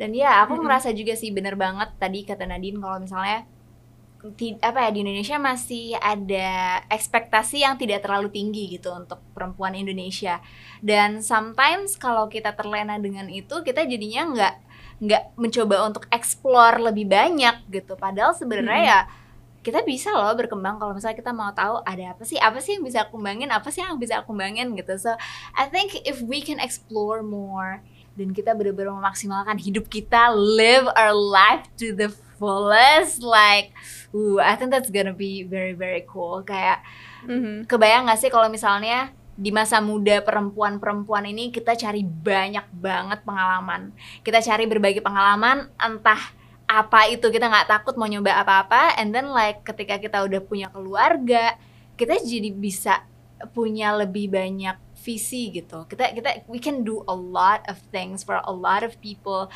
Dan 0.00 0.16
ya, 0.16 0.46
aku 0.46 0.56
mm 0.56 0.58
-hmm. 0.58 0.64
ngerasa 0.64 0.88
juga 0.96 1.12
sih 1.18 1.28
bener 1.34 1.58
banget 1.60 1.92
tadi 2.00 2.24
kata 2.24 2.48
Nadine 2.48 2.80
kalau 2.80 3.02
misalnya 3.04 3.44
apa 4.60 4.78
ya 4.84 4.90
di 4.92 5.00
Indonesia 5.00 5.40
masih 5.40 5.96
ada 5.96 6.84
ekspektasi 6.92 7.64
yang 7.64 7.80
tidak 7.80 8.04
terlalu 8.04 8.28
tinggi 8.28 8.76
gitu 8.76 8.92
untuk 8.92 9.20
perempuan 9.32 9.72
Indonesia. 9.72 10.44
Dan 10.84 11.24
sometimes 11.24 11.96
kalau 11.96 12.28
kita 12.28 12.52
terlena 12.52 13.00
dengan 13.00 13.32
itu 13.32 13.64
kita 13.64 13.88
jadinya 13.88 14.22
nggak 14.28 14.54
nggak 15.00 15.22
mencoba 15.40 15.88
untuk 15.88 16.04
explore 16.12 16.76
lebih 16.92 17.08
banyak 17.08 17.64
gitu. 17.72 17.96
Padahal 17.96 18.36
sebenarnya 18.36 18.84
hmm. 18.84 18.92
ya 18.92 19.00
kita 19.60 19.80
bisa 19.84 20.12
loh 20.12 20.32
berkembang. 20.36 20.76
Kalau 20.76 20.92
misalnya 20.92 21.16
kita 21.16 21.32
mau 21.32 21.52
tahu 21.56 21.80
ada 21.84 22.12
apa 22.12 22.24
sih 22.24 22.36
apa 22.36 22.60
sih 22.60 22.76
yang 22.76 22.84
bisa 22.84 23.08
aku 23.08 23.16
kembangin 23.16 23.48
apa 23.48 23.68
sih 23.72 23.80
yang 23.80 23.96
bisa 23.96 24.20
aku 24.20 24.36
kembangin 24.36 24.76
gitu. 24.76 24.92
So 25.00 25.16
I 25.56 25.68
think 25.72 25.96
if 26.04 26.20
we 26.20 26.44
can 26.44 26.60
explore 26.60 27.24
more 27.24 27.80
dan 28.20 28.36
kita 28.36 28.52
benar-benar 28.52 29.00
memaksimalkan 29.00 29.56
hidup 29.56 29.88
kita 29.88 30.28
live 30.36 30.84
our 30.92 31.16
life 31.16 31.64
to 31.80 31.96
the 31.96 32.12
fullest 32.40 33.20
like 33.20 33.72
uh 34.14 34.38
I 34.42 34.54
think 34.58 34.74
that's 34.74 34.90
gonna 34.90 35.16
be 35.16 35.46
very 35.46 35.74
very 35.74 36.04
cool. 36.06 36.42
Kayak 36.42 36.82
mm-hmm. 37.26 37.66
kebayang 37.70 38.10
gak 38.10 38.20
sih 38.20 38.30
kalau 38.30 38.50
misalnya 38.50 39.14
di 39.40 39.48
masa 39.48 39.80
muda 39.80 40.20
perempuan-perempuan 40.20 41.24
ini 41.24 41.48
kita 41.48 41.72
cari 41.72 42.04
banyak 42.04 42.66
banget 42.76 43.24
pengalaman. 43.24 43.96
Kita 44.20 44.44
cari 44.44 44.68
berbagai 44.68 45.00
pengalaman 45.00 45.72
entah 45.80 46.20
apa 46.70 47.10
itu 47.10 47.26
kita 47.34 47.50
nggak 47.50 47.66
takut 47.66 47.98
mau 47.98 48.06
nyoba 48.06 48.46
apa-apa 48.46 48.94
and 48.94 49.10
then 49.10 49.26
like 49.34 49.58
ketika 49.66 49.98
kita 49.98 50.22
udah 50.22 50.38
punya 50.38 50.70
keluarga 50.70 51.58
kita 51.98 52.22
jadi 52.22 52.54
bisa 52.54 53.02
punya 53.50 53.90
lebih 53.96 54.30
banyak 54.30 54.78
visi 55.00 55.48
gitu. 55.50 55.88
Kita 55.88 56.12
kita 56.12 56.44
we 56.46 56.60
can 56.60 56.84
do 56.84 57.02
a 57.08 57.16
lot 57.16 57.64
of 57.66 57.80
things 57.88 58.20
for 58.20 58.38
a 58.44 58.52
lot 58.52 58.84
of 58.84 59.00
people 59.00 59.48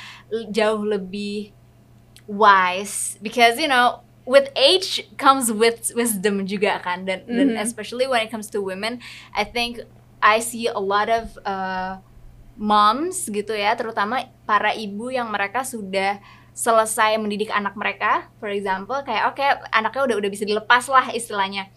jauh 0.49 0.80
lebih 0.80 1.52
wise 2.25 3.20
because 3.20 3.61
you 3.61 3.68
know 3.68 4.00
with 4.25 4.49
age 4.57 5.04
comes 5.21 5.52
with 5.52 5.93
wisdom 5.93 6.49
juga 6.49 6.81
kan 6.81 7.04
dan 7.04 7.25
mm-hmm. 7.25 7.37
dan 7.37 7.49
especially 7.61 8.09
when 8.09 8.25
it 8.25 8.33
comes 8.33 8.49
to 8.49 8.64
women 8.64 9.00
I 9.37 9.45
think 9.45 9.85
I 10.25 10.40
see 10.40 10.69
a 10.69 10.81
lot 10.81 11.12
of 11.12 11.37
uh, 11.45 12.00
moms 12.57 13.28
gitu 13.28 13.52
ya 13.52 13.76
terutama 13.76 14.33
para 14.49 14.73
ibu 14.73 15.12
yang 15.12 15.28
mereka 15.28 15.62
sudah 15.62 16.19
selesai 16.54 17.19
mendidik 17.19 17.50
anak 17.50 17.75
mereka 17.76 18.31
for 18.40 18.49
example 18.49 18.97
kayak 19.04 19.28
oke 19.28 19.37
okay, 19.37 19.59
anaknya 19.75 20.02
udah 20.09 20.16
udah 20.23 20.31
bisa 20.31 20.47
dilepas 20.47 20.87
lah 20.87 21.11
istilahnya 21.12 21.69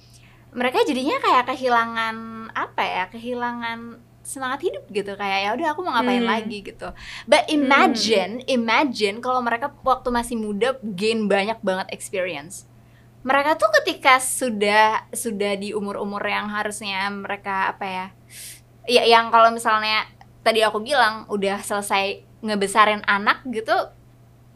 mereka 0.54 0.86
jadinya 0.88 1.18
kayak 1.20 1.50
kehilangan 1.50 2.16
apa 2.56 2.84
ya 2.86 3.04
kehilangan 3.12 4.00
semangat 4.28 4.68
hidup 4.68 4.84
gitu 4.92 5.16
kayak 5.16 5.40
ya 5.48 5.50
udah 5.56 5.68
aku 5.72 5.88
mau 5.88 5.96
ngapain 5.96 6.20
hmm. 6.20 6.28
lagi 6.36 6.58
gitu. 6.60 6.92
But 7.24 7.48
imagine, 7.48 8.44
hmm. 8.44 8.52
imagine 8.52 9.24
kalau 9.24 9.40
mereka 9.40 9.72
waktu 9.88 10.12
masih 10.12 10.36
muda 10.36 10.76
gain 10.84 11.32
banyak 11.32 11.64
banget 11.64 11.88
experience. 11.96 12.68
Mereka 13.24 13.56
tuh 13.56 13.72
ketika 13.82 14.20
sudah 14.20 15.08
sudah 15.16 15.56
di 15.56 15.72
umur-umur 15.72 16.20
yang 16.28 16.52
harusnya 16.52 17.08
mereka 17.08 17.72
apa 17.72 17.86
ya? 17.88 18.08
Ya 18.88 19.04
yang 19.08 19.32
kalau 19.32 19.48
misalnya 19.56 20.04
tadi 20.44 20.60
aku 20.60 20.84
bilang 20.84 21.24
udah 21.32 21.64
selesai 21.64 22.28
ngebesarin 22.44 23.08
anak 23.08 23.48
gitu 23.48 23.74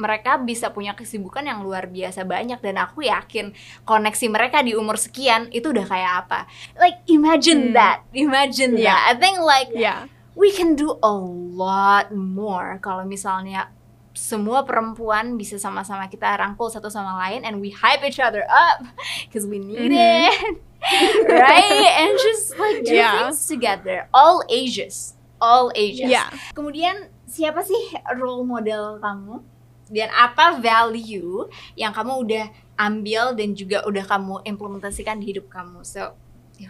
mereka 0.01 0.41
bisa 0.41 0.73
punya 0.73 0.97
kesibukan 0.97 1.45
yang 1.45 1.61
luar 1.61 1.85
biasa 1.85 2.25
banyak 2.25 2.57
dan 2.57 2.81
aku 2.81 3.05
yakin 3.05 3.53
koneksi 3.85 4.25
mereka 4.33 4.65
di 4.65 4.73
umur 4.73 4.97
sekian 4.97 5.53
itu 5.53 5.69
udah 5.69 5.85
kayak 5.85 6.25
apa. 6.25 6.49
Like 6.81 7.05
imagine 7.05 7.69
hmm. 7.69 7.77
that, 7.77 8.01
imagine 8.17 8.73
yeah. 8.81 8.97
that. 8.97 9.01
I 9.05 9.13
think 9.21 9.37
like 9.45 9.69
yeah. 9.77 10.09
we 10.33 10.49
can 10.49 10.73
do 10.73 10.97
a 11.05 11.13
lot 11.53 12.09
more 12.09 12.81
kalau 12.81 13.05
misalnya 13.05 13.69
semua 14.11 14.67
perempuan 14.67 15.39
bisa 15.39 15.55
sama-sama 15.55 16.11
kita 16.11 16.27
rangkul 16.35 16.67
satu 16.67 16.91
sama 16.91 17.15
lain 17.23 17.47
and 17.47 17.63
we 17.63 17.71
hype 17.71 18.03
each 18.03 18.19
other 18.19 18.43
up 18.49 18.83
because 19.23 19.47
we 19.47 19.61
need 19.61 19.87
mm 19.87 19.95
-hmm. 19.95 20.27
it. 20.27 20.59
right? 21.29 21.89
And 22.01 22.17
just 22.17 22.57
like 22.57 22.83
do 22.83 22.97
yeah. 22.97 23.29
things 23.29 23.45
together. 23.45 24.09
All 24.11 24.43
ages. 24.49 25.15
All 25.39 25.71
ages. 25.77 26.09
Yeah. 26.09 26.29
Kemudian 26.57 27.09
siapa 27.29 27.63
sih 27.63 27.95
role 28.17 28.43
model 28.43 28.99
kamu? 28.99 29.50
Dan 29.91 30.07
apa 30.15 30.57
value 30.63 31.45
yang 31.75 31.91
kamu 31.91 32.23
udah 32.23 32.45
ambil 32.79 33.35
dan 33.35 33.53
juga 33.53 33.83
udah 33.85 34.07
kamu 34.07 34.41
implementasikan 34.47 35.19
di 35.19 35.35
hidup 35.35 35.51
kamu 35.51 35.83
so 35.83 36.15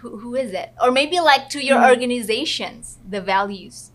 who, 0.01 0.17
who 0.17 0.35
is 0.35 0.51
it 0.51 0.73
or 0.81 0.89
maybe 0.89 1.21
like 1.21 1.47
to 1.47 1.61
your 1.61 1.79
hmm. 1.79 1.87
organizations 1.87 2.99
the 3.05 3.21
values 3.21 3.93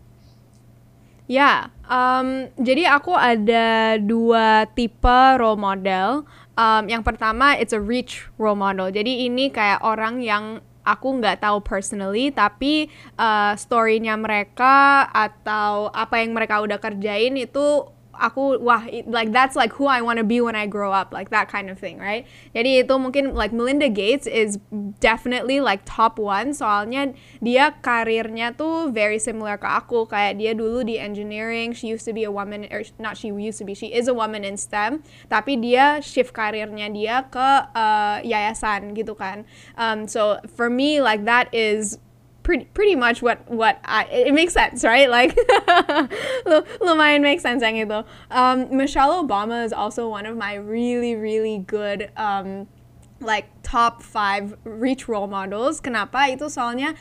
Ya, 1.27 1.43
yeah, 1.43 1.59
um, 1.91 2.47
jadi 2.55 2.87
aku 2.87 3.11
ada 3.11 3.99
dua 3.99 4.63
tipe 4.71 5.19
role 5.35 5.59
model. 5.59 6.23
Um, 6.55 6.87
yang 6.87 7.03
pertama, 7.03 7.51
it's 7.59 7.75
a 7.75 7.83
rich 7.83 8.23
role 8.39 8.55
model. 8.55 8.87
Jadi 8.87 9.27
ini 9.27 9.51
kayak 9.51 9.83
orang 9.83 10.23
yang 10.23 10.63
aku 10.87 11.19
nggak 11.19 11.43
tahu 11.43 11.59
personally, 11.59 12.31
tapi 12.31 12.87
uh, 13.19 13.59
story-nya 13.59 14.15
mereka 14.15 15.03
atau 15.11 15.91
apa 15.91 16.23
yang 16.23 16.31
mereka 16.31 16.63
udah 16.63 16.79
kerjain 16.79 17.35
itu 17.35 17.91
aku 18.19 18.57
wah 18.59 18.83
like 19.05 19.31
that's 19.31 19.55
like 19.55 19.73
who 19.73 19.85
I 19.85 20.01
want 20.01 20.17
to 20.17 20.25
be 20.25 20.41
when 20.41 20.55
I 20.57 20.65
grow 20.65 20.91
up 20.91 21.13
like 21.13 21.29
that 21.29 21.47
kind 21.47 21.69
of 21.69 21.77
thing 21.77 21.97
right? 22.01 22.25
Jadi 22.51 22.83
itu 22.83 22.93
mungkin 22.97 23.37
like 23.37 23.53
Melinda 23.53 23.89
Gates 23.89 24.25
is 24.25 24.57
definitely 24.99 25.61
like 25.61 25.85
top 25.85 26.17
one. 26.17 26.53
Soalnya 26.53 27.13
dia 27.39 27.77
karirnya 27.79 28.57
tuh 28.57 28.89
very 28.89 29.21
similar 29.21 29.61
ke 29.61 29.67
aku. 29.69 30.09
Kayak 30.09 30.41
dia 30.41 30.51
dulu 30.57 30.81
di 30.83 30.97
engineering 30.97 31.71
she 31.71 31.87
used 31.87 32.05
to 32.05 32.13
be 32.13 32.25
a 32.25 32.33
woman 32.33 32.65
or 32.73 32.81
not 32.97 33.15
she 33.15 33.29
used 33.29 33.61
to 33.61 33.65
be 33.65 33.77
she 33.77 33.93
is 33.93 34.09
a 34.09 34.15
woman 34.15 34.41
in 34.41 34.57
STEM. 34.57 35.05
Tapi 35.29 35.57
dia 35.61 36.01
shift 36.01 36.33
karirnya 36.33 36.89
dia 36.89 37.25
ke 37.29 37.49
uh, 37.77 38.17
yayasan 38.25 38.97
gitu 38.97 39.13
kan. 39.13 39.45
Um, 39.77 40.09
so 40.09 40.41
for 40.57 40.69
me 40.69 40.99
like 40.99 41.23
that 41.29 41.53
is 41.53 42.01
pretty 42.47 42.63
pretty 42.71 42.95
much 42.95 43.21
what 43.21 43.43
what 43.51 43.77
I 43.83 44.05
it 44.05 44.33
makes 44.33 44.53
sense, 44.53 44.85
right? 44.85 45.09
Like 45.09 45.35
lumayan 46.79 47.19
makes 47.19 47.43
sense 47.43 47.59
yang 47.59 47.75
itu. 47.75 48.07
Um, 48.31 48.71
Michelle 48.71 49.19
Obama 49.19 49.67
is 49.67 49.75
also 49.75 50.07
one 50.07 50.23
of 50.23 50.39
my 50.39 50.55
really 50.55 51.19
really 51.19 51.59
good 51.67 52.07
um, 52.15 52.71
like 53.19 53.51
top 53.67 53.99
five 53.99 54.55
reach 54.63 55.11
role 55.11 55.27
models. 55.27 55.83
Kenapa? 55.83 56.31
Itu 56.31 56.47
soalnya 56.47 56.95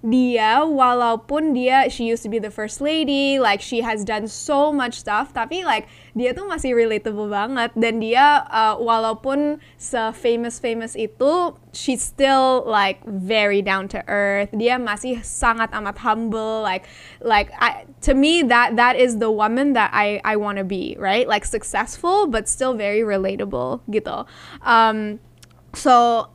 dia 0.00 0.64
walaupun 0.64 1.52
dia 1.52 1.84
she 1.92 2.08
used 2.08 2.24
to 2.24 2.32
be 2.32 2.40
the 2.40 2.48
first 2.48 2.80
lady 2.80 3.36
like 3.36 3.60
she 3.60 3.84
has 3.84 4.00
done 4.00 4.24
so 4.24 4.72
much 4.72 4.96
stuff 4.96 5.36
tapi 5.36 5.60
like 5.60 5.84
dia 6.16 6.32
tuh 6.32 6.48
masih 6.48 6.72
relatable 6.72 7.28
banget. 7.28 7.70
Dan 7.76 8.00
dia 8.00 8.42
uh, 8.48 8.80
walaupun 8.80 9.60
se 9.76 10.00
famous 10.16 10.56
famous 10.56 10.96
itu 10.96 11.52
she's 11.76 12.00
still 12.00 12.64
like 12.64 12.98
very 13.04 13.60
down 13.60 13.86
to 13.92 14.00
earth. 14.08 14.48
Dia 14.56 14.80
masih 14.80 15.20
sangat 15.20 15.68
amat 15.76 16.00
humble 16.00 16.64
like 16.64 16.88
like 17.20 17.52
I, 17.60 17.84
to 18.08 18.16
me 18.16 18.40
that 18.48 18.80
that 18.80 18.96
is 18.96 19.20
the 19.20 19.30
woman 19.30 19.76
that 19.76 19.92
I 19.92 20.18
I 20.24 20.40
want 20.40 20.56
to 20.56 20.66
be 20.66 20.96
right? 20.96 21.28
Like 21.28 21.44
successful 21.44 22.24
but 22.24 22.48
still 22.48 22.72
very 22.72 23.04
relatable 23.04 23.84
gitu. 23.92 24.24
Um 24.64 25.20
so 25.76 26.26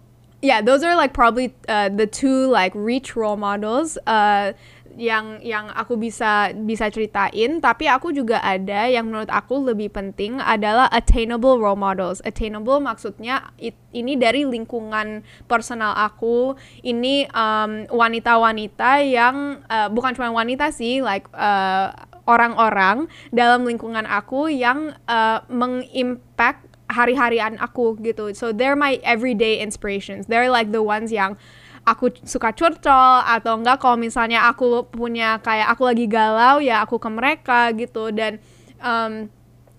yeah, 0.45 0.61
those 0.61 0.83
are 0.83 0.95
like 0.95 1.13
probably 1.13 1.55
uh, 1.67 1.89
the 1.89 2.05
two 2.05 2.47
like 2.47 2.71
reach 2.75 3.15
role 3.15 3.37
models. 3.37 3.97
Uh, 4.05 4.53
yang 4.95 5.43
yang 5.43 5.67
aku 5.75 5.99
bisa 5.99 6.55
bisa 6.55 6.87
ceritain 6.87 7.59
tapi 7.59 7.85
aku 7.91 8.15
juga 8.15 8.39
ada 8.39 8.87
yang 8.87 9.11
menurut 9.11 9.27
aku 9.27 9.59
lebih 9.59 9.91
penting 9.91 10.39
adalah 10.39 10.87
attainable 10.87 11.59
role 11.59 11.75
models 11.75 12.23
attainable 12.23 12.79
maksudnya 12.79 13.51
it, 13.59 13.75
ini 13.91 14.15
dari 14.15 14.47
lingkungan 14.47 15.27
personal 15.51 15.91
aku 15.99 16.55
ini 16.79 17.27
wanita 17.27 17.91
wanita-wanita 17.91 19.03
yang 19.03 19.59
uh, 19.67 19.91
bukan 19.91 20.15
cuma 20.15 20.31
wanita 20.31 20.71
sih 20.71 21.03
like 21.03 21.27
uh, 21.35 21.91
orang-orang 22.25 23.05
dalam 23.29 23.65
lingkungan 23.65 24.05
aku 24.09 24.49
yang 24.49 24.97
uh, 25.05 25.45
mengimpact 25.45 26.64
hari-harian 26.95 27.59
aku 27.59 27.99
gitu. 27.99 28.31
So 28.31 28.55
they're 28.55 28.79
my 28.79 29.03
everyday 29.03 29.59
inspirations. 29.59 30.31
They're 30.31 30.47
like 30.47 30.71
the 30.71 30.79
ones 30.79 31.11
yang 31.11 31.35
aku 31.83 32.15
suka 32.23 32.55
curcol 32.55 33.21
atau 33.27 33.59
enggak 33.59 33.83
kalau 33.83 33.99
misalnya 33.99 34.47
aku 34.47 34.87
punya 34.89 35.37
kayak 35.43 35.69
aku 35.75 35.83
lagi 35.91 36.07
galau 36.07 36.63
ya 36.63 36.81
aku 36.87 36.95
ke 36.95 37.09
mereka 37.11 37.75
gitu. 37.75 38.15
Dan 38.15 38.39
um, 38.79 39.27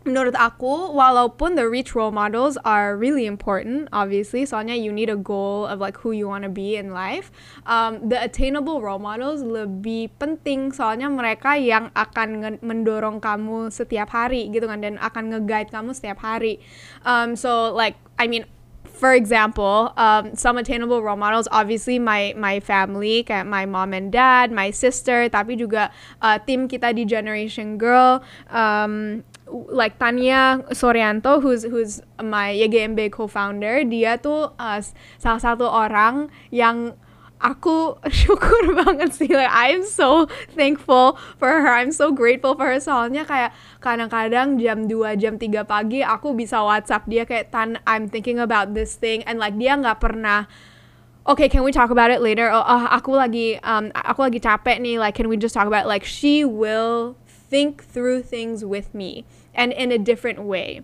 menurut 0.06 0.38
aku 0.38 0.94
walaupun 0.94 1.58
the 1.58 1.66
rich 1.66 1.92
role 1.98 2.14
models 2.14 2.54
are 2.62 2.94
really 2.94 3.26
important 3.26 3.90
obviously 3.90 4.46
soalnya 4.46 4.78
you 4.78 4.94
need 4.94 5.10
a 5.10 5.18
goal 5.18 5.66
of 5.66 5.82
like 5.82 5.98
who 6.00 6.14
you 6.14 6.30
want 6.30 6.46
to 6.46 6.52
be 6.52 6.78
in 6.78 6.94
life 6.94 7.34
um, 7.66 7.98
the 8.06 8.16
attainable 8.16 8.78
role 8.78 9.02
models 9.02 9.42
lebih 9.42 10.14
penting 10.16 10.70
soalnya 10.70 11.10
mereka 11.10 11.58
yang 11.58 11.90
akan 11.98 12.62
mendorong 12.62 13.18
kamu 13.18 13.68
setiap 13.74 14.14
hari 14.14 14.46
gitu 14.54 14.70
kan 14.70 14.78
dan 14.78 14.94
akan 15.02 15.34
nge-guide 15.34 15.72
kamu 15.74 15.90
setiap 15.90 16.22
hari. 16.22 16.62
Um, 17.02 17.34
so 17.34 17.74
like 17.74 17.98
I 18.20 18.30
mean 18.30 18.46
for 18.96 19.12
example, 19.12 19.92
um, 20.00 20.32
some 20.32 20.56
attainable 20.56 21.04
role 21.04 21.20
models, 21.20 21.44
obviously 21.52 22.00
my 22.00 22.32
my 22.32 22.60
family, 22.64 23.24
kayak 23.28 23.44
my 23.44 23.68
mom 23.68 23.92
and 23.92 24.08
dad, 24.08 24.48
my 24.48 24.72
sister, 24.72 25.28
tapi 25.28 25.60
juga 25.60 25.92
uh, 26.24 26.40
tim 26.40 26.64
kita 26.64 26.96
di 26.96 27.04
Generation 27.04 27.76
Girl, 27.76 28.24
um, 28.48 29.20
like 29.50 29.98
Tania 29.98 30.64
Sorianto, 30.74 31.40
who's 31.40 31.62
who's 31.62 32.02
my 32.18 32.50
YGMB 32.50 33.12
co-founder, 33.14 33.86
dia 33.86 34.18
tuh 34.18 34.50
uh, 34.58 34.80
salah 35.18 35.40
satu 35.40 35.66
orang 35.70 36.28
yang 36.50 36.98
aku 37.36 38.00
syukur 38.24 38.72
banget 38.72 39.12
sih 39.12 39.28
like 39.28 39.52
I'm 39.52 39.84
so 39.84 40.24
thankful 40.56 41.20
for 41.36 41.52
her 41.52 41.68
I'm 41.68 41.92
so 41.92 42.08
grateful 42.08 42.56
for 42.56 42.64
her 42.64 42.80
soalnya 42.80 43.28
kayak 43.28 43.52
kadang-kadang 43.84 44.56
jam 44.56 44.88
2 44.88 45.20
jam 45.20 45.36
3 45.36 45.68
pagi 45.68 46.00
aku 46.00 46.32
bisa 46.32 46.64
WhatsApp 46.64 47.04
dia 47.04 47.28
kayak 47.28 47.52
tan 47.52 47.76
I'm 47.84 48.08
thinking 48.08 48.40
about 48.40 48.72
this 48.72 48.96
thing 48.96 49.20
and 49.28 49.36
like 49.36 49.52
dia 49.60 49.76
nggak 49.76 50.00
pernah 50.00 50.48
okay, 51.26 51.48
can 51.48 51.66
we 51.66 51.72
talk 51.74 51.90
about 51.90 52.10
it 52.10 52.22
later? 52.22 52.48
Oh, 52.54 52.62
uh, 52.62 52.86
aku 52.94 53.18
lagi 53.18 53.58
um 53.66 53.90
aku 53.92 54.30
lagi 54.30 54.38
capek 54.38 54.78
nih. 54.78 54.96
Like, 54.96 55.18
can 55.18 55.26
we 55.26 55.34
just 55.34 55.58
talk 55.58 55.66
about 55.66 55.84
it? 55.84 55.90
like 55.90 56.06
she 56.06 56.46
will 56.46 57.18
think 57.48 57.82
through 57.82 58.22
things 58.26 58.64
with 58.64 58.94
me 58.94 59.24
and 59.54 59.72
in 59.72 59.92
a 59.92 59.98
different 59.98 60.42
way. 60.42 60.82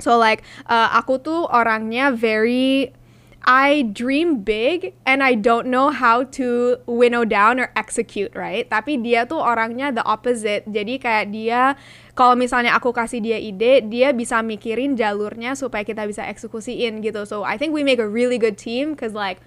So 0.00 0.16
like 0.16 0.42
uh, 0.66 0.88
aku 0.96 1.20
tuh 1.20 1.44
orangnya 1.52 2.16
very 2.16 2.96
I 3.40 3.88
dream 3.88 4.44
big 4.44 4.92
and 5.08 5.24
I 5.24 5.32
don't 5.32 5.72
know 5.72 5.88
how 5.88 6.28
to 6.36 6.76
winnow 6.84 7.24
down 7.24 7.56
or 7.56 7.72
execute, 7.72 8.36
right? 8.36 8.68
Tapi 8.68 9.00
dia 9.00 9.24
tuh 9.24 9.40
orangnya 9.40 9.96
the 9.96 10.04
opposite. 10.04 10.68
Jadi 10.68 11.00
kayak 11.00 11.32
dia 11.32 11.72
kalau 12.12 12.36
misalnya 12.36 12.76
aku 12.76 12.92
kasih 12.92 13.24
dia 13.24 13.40
ide, 13.40 13.80
dia 13.88 14.12
bisa 14.12 14.44
mikirin 14.44 14.92
jalurnya 14.92 15.56
supaya 15.56 15.88
kita 15.88 16.04
bisa 16.04 16.28
eksekusiin 16.28 17.00
gitu. 17.00 17.24
So 17.24 17.40
I 17.40 17.56
think 17.56 17.72
we 17.72 17.80
make 17.80 17.96
a 17.96 18.08
really 18.08 18.36
good 18.36 18.60
team 18.60 18.92
cause 18.92 19.16
like 19.16 19.40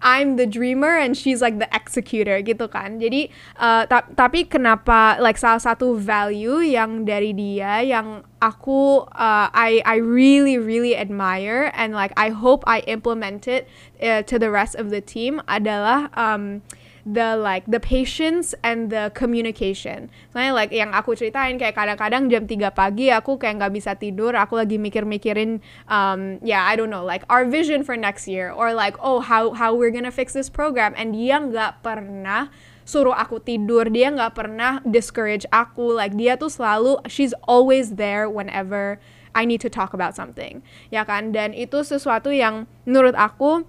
I'm 0.00 0.36
the 0.36 0.48
dreamer 0.48 0.96
and 0.96 1.16
she's 1.16 1.44
like 1.44 1.60
the 1.60 1.68
executor 1.72 2.40
gitu 2.40 2.72
kan. 2.72 2.96
Jadi 2.96 3.28
uh, 3.60 3.84
ta 3.84 4.08
tapi 4.16 4.48
kenapa 4.48 5.20
like 5.20 5.36
salah 5.36 5.60
satu 5.60 6.00
value 6.00 6.64
yang 6.64 7.04
dari 7.04 7.36
dia 7.36 7.84
yang 7.84 8.24
aku 8.40 9.04
uh, 9.12 9.52
I 9.52 9.84
I 9.84 10.00
really 10.00 10.56
really 10.56 10.96
admire 10.96 11.68
and 11.76 11.92
like 11.92 12.16
I 12.16 12.32
hope 12.32 12.64
I 12.64 12.80
implement 12.88 13.44
it 13.44 13.68
uh, 14.00 14.24
to 14.24 14.40
the 14.40 14.48
rest 14.48 14.72
of 14.72 14.88
the 14.88 15.04
team 15.04 15.44
adalah 15.44 16.08
um, 16.16 16.64
the 17.06 17.36
like 17.36 17.64
the 17.66 17.80
patience 17.80 18.52
and 18.60 18.92
the 18.92 19.12
communication. 19.16 20.12
Soalnya 20.32 20.52
like 20.52 20.72
yang 20.72 20.92
aku 20.92 21.16
ceritain 21.16 21.56
kayak 21.56 21.76
kadang-kadang 21.76 22.28
jam 22.28 22.44
3 22.44 22.70
pagi 22.72 23.08
aku 23.08 23.40
kayak 23.40 23.60
nggak 23.60 23.72
bisa 23.74 23.92
tidur, 23.96 24.36
aku 24.36 24.60
lagi 24.60 24.76
mikir-mikirin 24.76 25.64
um 25.88 26.40
yeah, 26.44 26.64
I 26.64 26.76
don't 26.76 26.92
know, 26.92 27.04
like 27.04 27.24
our 27.32 27.48
vision 27.48 27.82
for 27.82 27.96
next 27.96 28.28
year 28.28 28.52
or 28.52 28.76
like 28.76 28.96
oh 29.00 29.20
how 29.24 29.52
how 29.56 29.72
we're 29.72 29.92
gonna 29.92 30.14
fix 30.14 30.36
this 30.36 30.52
program. 30.52 30.92
And 30.96 31.16
dia 31.16 31.40
nggak 31.40 31.80
pernah 31.80 32.52
suruh 32.84 33.14
aku 33.14 33.38
tidur 33.38 33.86
dia 33.86 34.10
nggak 34.10 34.34
pernah 34.34 34.82
discourage 34.82 35.46
aku. 35.54 35.94
Like 35.94 36.18
dia 36.18 36.36
tuh 36.36 36.52
selalu 36.52 37.00
she's 37.08 37.32
always 37.46 37.96
there 37.96 38.26
whenever 38.26 38.98
I 39.30 39.46
need 39.46 39.62
to 39.62 39.70
talk 39.70 39.94
about 39.94 40.18
something. 40.18 40.62
Ya 40.90 41.06
kan? 41.06 41.30
Dan 41.30 41.54
itu 41.54 41.86
sesuatu 41.86 42.34
yang 42.34 42.66
menurut 42.82 43.14
aku 43.14 43.62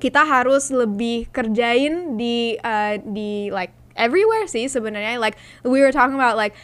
kita 0.00 0.24
harus 0.24 0.72
lebih 0.72 1.28
kerjain 1.30 2.16
di 2.16 2.56
uh, 2.64 2.96
di 3.04 3.52
like 3.52 3.70
everywhere 4.00 4.48
sih 4.48 4.64
sebenarnya 4.64 5.20
like 5.20 5.36
we 5.62 5.84
were 5.84 5.92
talking 5.92 6.16
about 6.16 6.40
like 6.40 6.56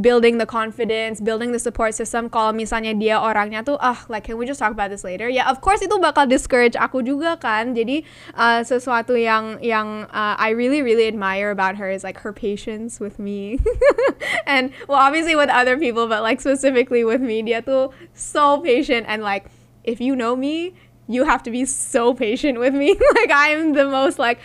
building 0.00 0.38
the 0.38 0.46
confidence, 0.46 1.20
building 1.20 1.52
the 1.52 1.58
support 1.58 1.94
system. 1.94 2.28
Kalau 2.28 2.52
misalnya 2.52 2.92
dia 2.94 3.16
orangnya 3.18 3.64
tuh, 3.64 3.78
ah, 3.80 4.04
like 4.08 4.24
can 4.24 4.36
we 4.36 4.44
just 4.44 4.60
talk 4.60 4.72
about 4.72 4.90
this 4.90 5.04
later? 5.04 5.28
Ya, 5.28 5.42
yeah, 5.42 5.46
of 5.48 5.60
course 5.60 5.80
itu 5.80 5.96
bakal 5.98 6.28
discourage 6.28 6.76
aku 6.76 7.00
juga 7.00 7.40
kan. 7.40 7.72
Jadi 7.72 8.04
uh, 8.36 8.60
sesuatu 8.62 9.16
yang 9.16 9.56
yang 9.64 10.06
uh, 10.12 10.36
I 10.36 10.52
really 10.52 10.84
really 10.84 11.08
admire 11.08 11.50
about 11.50 11.76
her 11.80 11.88
is 11.88 12.04
like 12.04 12.20
her 12.22 12.32
patience 12.32 13.00
with 13.00 13.16
me, 13.16 13.58
and 14.50 14.70
well 14.86 15.00
obviously 15.00 15.34
with 15.34 15.50
other 15.50 15.80
people, 15.80 16.06
but 16.06 16.20
like 16.20 16.40
specifically 16.40 17.02
with 17.02 17.22
me, 17.24 17.40
dia 17.40 17.64
tuh 17.64 17.90
so 18.12 18.60
patient 18.60 19.08
and 19.08 19.24
like 19.24 19.48
if 19.88 20.04
you 20.04 20.12
know 20.12 20.36
me, 20.36 20.76
you 21.08 21.24
have 21.24 21.42
to 21.42 21.50
be 21.50 21.64
so 21.64 22.12
patient 22.12 22.60
with 22.60 22.74
me. 22.74 22.92
like 23.16 23.30
I'm 23.32 23.72
the 23.72 23.88
most 23.88 24.18
like 24.18 24.38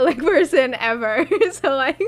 like 0.00 0.18
person 0.18 0.74
ever. 0.78 1.26
so 1.50 1.74
like 1.74 1.98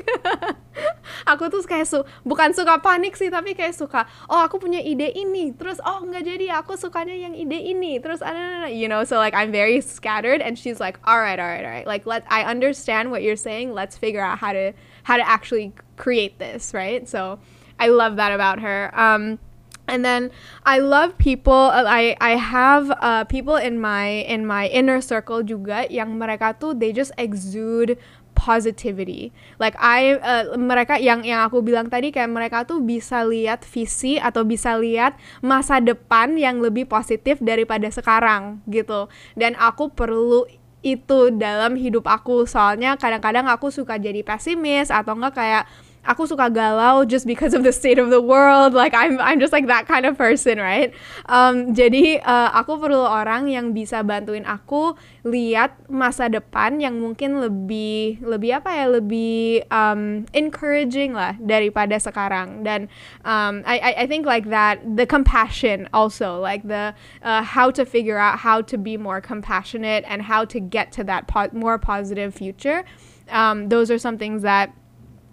aku 1.30 1.50
tuh 1.50 1.66
kayak 1.66 1.90
su 1.90 2.06
bukan 2.22 2.54
suka 2.54 2.78
panik 2.78 3.18
sih 3.18 3.28
tapi 3.28 3.58
kayak 3.58 3.74
suka 3.74 4.06
oh 4.30 4.38
aku 4.46 4.62
punya 4.62 4.78
ide 4.78 5.10
ini. 5.18 5.50
Terus 5.58 5.82
oh 5.82 6.06
nggak 6.06 6.22
jadi 6.22 6.62
aku 6.62 6.78
sukanya 6.78 7.12
yang 7.12 7.34
ide 7.34 7.58
ini. 7.58 7.98
Terus 7.98 8.22
ada 8.22 8.70
you 8.70 8.86
know 8.86 9.02
so 9.02 9.18
like 9.18 9.34
I'm 9.34 9.50
very 9.50 9.82
scattered 9.82 10.38
and 10.38 10.54
she's 10.54 10.78
like 10.78 11.02
all 11.02 11.18
right 11.18 11.42
all 11.42 11.50
right 11.50 11.66
all 11.66 11.74
right. 11.74 11.86
Like 11.86 12.06
let 12.06 12.22
I 12.30 12.46
understand 12.46 13.10
what 13.10 13.26
you're 13.26 13.36
saying. 13.36 13.74
Let's 13.74 13.98
figure 13.98 14.22
out 14.22 14.38
how 14.38 14.54
to 14.54 14.70
how 15.02 15.18
to 15.18 15.26
actually 15.26 15.74
create 15.98 16.38
this 16.38 16.70
right? 16.70 17.02
So 17.10 17.42
I 17.82 17.90
love 17.90 18.14
that 18.22 18.30
about 18.30 18.62
her. 18.62 18.94
Um 18.94 19.42
and 19.88 20.04
then 20.04 20.30
I 20.62 20.78
love 20.78 21.18
people 21.18 21.70
uh, 21.72 21.86
I 21.86 22.14
I 22.20 22.38
have 22.38 22.90
uh, 23.02 23.24
people 23.26 23.56
in 23.56 23.78
my 23.78 24.26
in 24.26 24.46
my 24.46 24.70
inner 24.70 25.02
circle 25.02 25.42
juga 25.42 25.86
yang 25.90 26.16
mereka 26.18 26.54
tuh 26.56 26.74
they 26.74 26.94
just 26.94 27.12
exude 27.18 27.98
positivity. 28.32 29.30
Like 29.60 29.76
I 29.78 30.18
uh, 30.18 30.56
mereka 30.56 30.96
yang 30.98 31.22
yang 31.22 31.44
aku 31.46 31.60
bilang 31.60 31.92
tadi 31.92 32.10
kayak 32.10 32.32
mereka 32.32 32.64
tuh 32.64 32.80
bisa 32.82 33.22
lihat 33.22 33.62
visi 33.62 34.18
atau 34.18 34.42
bisa 34.42 34.74
lihat 34.80 35.14
masa 35.44 35.78
depan 35.78 36.34
yang 36.40 36.58
lebih 36.58 36.88
positif 36.88 37.38
daripada 37.38 37.86
sekarang 37.92 38.64
gitu. 38.66 39.06
Dan 39.36 39.54
aku 39.60 39.92
perlu 39.92 40.48
itu 40.82 41.30
dalam 41.38 41.78
hidup 41.78 42.10
aku 42.10 42.42
soalnya 42.42 42.98
kadang-kadang 42.98 43.46
aku 43.46 43.70
suka 43.70 44.02
jadi 44.02 44.26
pesimis 44.26 44.90
atau 44.90 45.14
enggak 45.14 45.38
kayak 45.38 45.64
aku 46.02 46.26
suka 46.26 46.50
galau 46.50 47.06
just 47.06 47.26
because 47.26 47.54
of 47.54 47.62
the 47.62 47.70
state 47.70 47.98
of 47.98 48.10
the 48.10 48.20
world. 48.20 48.74
Like 48.74 48.94
I'm 48.94 49.18
I'm 49.22 49.38
just 49.38 49.52
like 49.54 49.66
that 49.70 49.86
kind 49.86 50.06
of 50.06 50.18
person 50.18 50.58
right? 50.58 50.90
Um, 51.30 51.74
jadi 51.74 52.18
uh, 52.22 52.50
aku 52.58 52.82
perlu 52.82 53.06
orang 53.06 53.46
yang 53.46 53.70
bisa 53.70 54.02
bantuin 54.02 54.42
aku 54.42 54.98
lihat 55.22 55.78
masa 55.86 56.26
depan 56.26 56.82
yang 56.82 56.98
mungkin 56.98 57.38
lebih 57.38 58.18
lebih 58.26 58.58
apa 58.58 58.70
ya? 58.74 58.86
Lebih 58.98 59.70
um, 59.70 60.26
encouraging 60.34 61.14
lah 61.14 61.38
daripada 61.38 61.94
sekarang. 62.02 62.66
Dan 62.66 62.90
um, 63.22 63.62
I 63.62 64.02
I 64.02 64.06
think 64.10 64.26
like 64.26 64.50
that 64.50 64.82
the 64.82 65.06
compassion 65.06 65.86
also 65.94 66.42
like 66.42 66.66
the 66.66 66.94
uh, 67.22 67.42
how 67.46 67.70
to 67.70 67.86
figure 67.86 68.18
out 68.18 68.42
how 68.42 68.58
to 68.66 68.74
be 68.74 68.98
more 68.98 69.22
compassionate 69.22 70.02
and 70.10 70.26
how 70.26 70.42
to 70.50 70.58
get 70.58 70.90
to 70.98 71.06
that 71.06 71.30
po- 71.30 71.54
more 71.54 71.78
positive 71.78 72.34
future. 72.34 72.82
Um, 73.30 73.70
those 73.70 73.88
are 73.88 74.02
some 74.02 74.18
things 74.18 74.42
that 74.42 74.74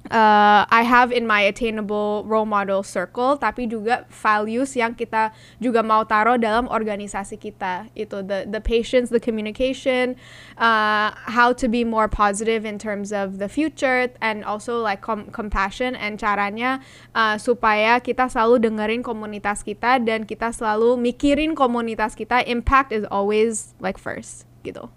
uh, 0.09 0.65
I 0.69 0.81
have 0.81 1.13
in 1.13 1.25
my 1.29 1.41
attainable 1.45 2.25
role 2.25 2.45
model 2.45 2.81
circle 2.81 3.37
tapi 3.37 3.69
juga 3.69 4.09
values 4.09 4.73
yang 4.73 4.97
kita 4.97 5.31
juga 5.61 5.85
mau 5.85 6.03
taruh 6.03 6.35
dalam 6.35 6.65
organisasi 6.65 7.37
kita. 7.37 7.89
Itu 7.93 8.25
the 8.25 8.49
the 8.49 8.61
patience 8.61 9.13
the 9.13 9.21
communication 9.21 10.17
uh, 10.57 11.13
how 11.29 11.53
to 11.53 11.69
be 11.69 11.85
more 11.85 12.09
positive 12.09 12.65
in 12.65 12.81
terms 12.81 13.13
of 13.13 13.37
the 13.37 13.47
future 13.47 14.09
and 14.19 14.41
also 14.43 14.81
like 14.81 15.01
com 15.05 15.29
compassion 15.29 15.93
and 15.93 16.17
caranya 16.17 16.81
uh, 17.13 17.37
supaya 17.37 18.01
kita 18.01 18.27
selalu 18.27 18.65
dengerin 18.65 19.05
komunitas 19.05 19.61
kita 19.61 20.01
dan 20.01 20.25
kita 20.25 20.49
selalu 20.49 20.97
mikirin 20.97 21.53
komunitas 21.53 22.17
kita. 22.17 22.41
Impact 22.49 22.91
is 22.91 23.05
always 23.13 23.77
like 23.77 24.01
first 24.01 24.49
gitu. 24.65 24.89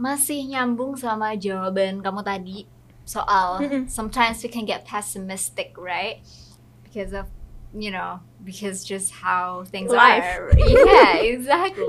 Masih 0.00 0.48
nyambung 0.48 0.96
sama 0.96 1.36
jawaban 1.36 2.00
kamu 2.00 2.24
tadi 2.24 2.64
soal 3.10 3.58
sometimes 3.90 4.38
we 4.42 4.48
can 4.48 4.62
get 4.64 4.86
pessimistic, 4.86 5.74
right? 5.74 6.22
Because 6.86 7.10
of 7.10 7.26
you 7.70 7.90
know, 7.94 8.18
because 8.42 8.82
just 8.82 9.14
how 9.14 9.62
things 9.70 9.94
Life. 9.94 10.26
are. 10.26 10.50
Yeah, 10.58 11.22
exactly. 11.34 11.86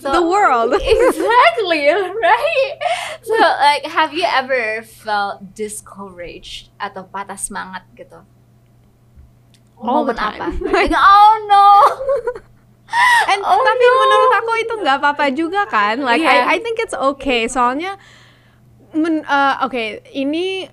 So, 0.00 0.16
The 0.16 0.24
world. 0.24 0.72
exactly, 0.80 1.84
right? 1.92 2.72
So, 3.20 3.36
like, 3.36 3.84
have 3.84 4.16
you 4.16 4.24
ever 4.24 4.80
felt 4.80 5.52
discouraged 5.52 6.72
atau 6.80 7.04
patah 7.04 7.36
semangat 7.36 7.84
gitu? 7.92 8.24
All 9.76 10.08
the 10.08 10.16
Momen 10.16 10.24
apa? 10.24 10.48
time. 10.48 10.56
Like, 10.72 10.92
oh 10.96 11.32
no. 11.48 11.66
And 13.28 13.40
Oh, 13.44 13.60
tapi 13.60 13.84
no. 13.86 13.96
menurut 14.02 14.32
aku 14.40 14.52
itu 14.56 14.74
nggak 14.80 14.96
apa-apa 15.04 15.26
juga 15.30 15.62
kan. 15.68 16.00
Like 16.00 16.24
Yeah. 16.24 16.48
I 16.48 16.56
I 16.56 16.64
think 16.64 16.80
it's 16.80 16.96
okay. 16.96 17.44
Soalnya 17.44 18.00
men, 18.94 19.22
uh, 19.26 19.64
oke, 19.66 20.04
ini 20.12 20.68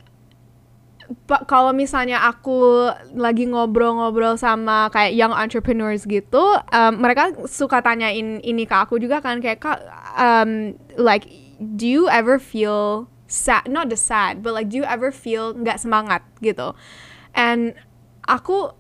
pa- 1.28 1.44
kalau 1.48 1.72
misalnya 1.72 2.20
aku 2.28 2.92
lagi 3.16 3.48
ngobrol-ngobrol 3.48 4.36
sama 4.36 4.92
kayak 4.92 5.16
young 5.16 5.32
entrepreneurs 5.32 6.04
gitu, 6.04 6.44
um, 6.74 6.92
mereka 7.00 7.32
suka 7.48 7.80
tanyain 7.80 8.44
ini 8.44 8.64
ke 8.68 8.76
aku 8.76 9.00
juga 9.00 9.24
kan 9.24 9.40
kayak 9.40 9.60
Kak, 9.64 9.80
um, 10.20 10.76
like 11.00 11.28
do 11.58 11.88
you 11.88 12.06
ever 12.12 12.38
feel 12.38 13.08
sad? 13.28 13.66
Not 13.68 13.90
the 13.90 14.00
sad, 14.00 14.44
but 14.44 14.54
like 14.54 14.70
do 14.70 14.78
you 14.84 14.88
ever 14.88 15.10
feel 15.10 15.56
nggak 15.56 15.82
semangat 15.82 16.22
gitu? 16.44 16.76
And 17.34 17.74
aku 18.28 18.74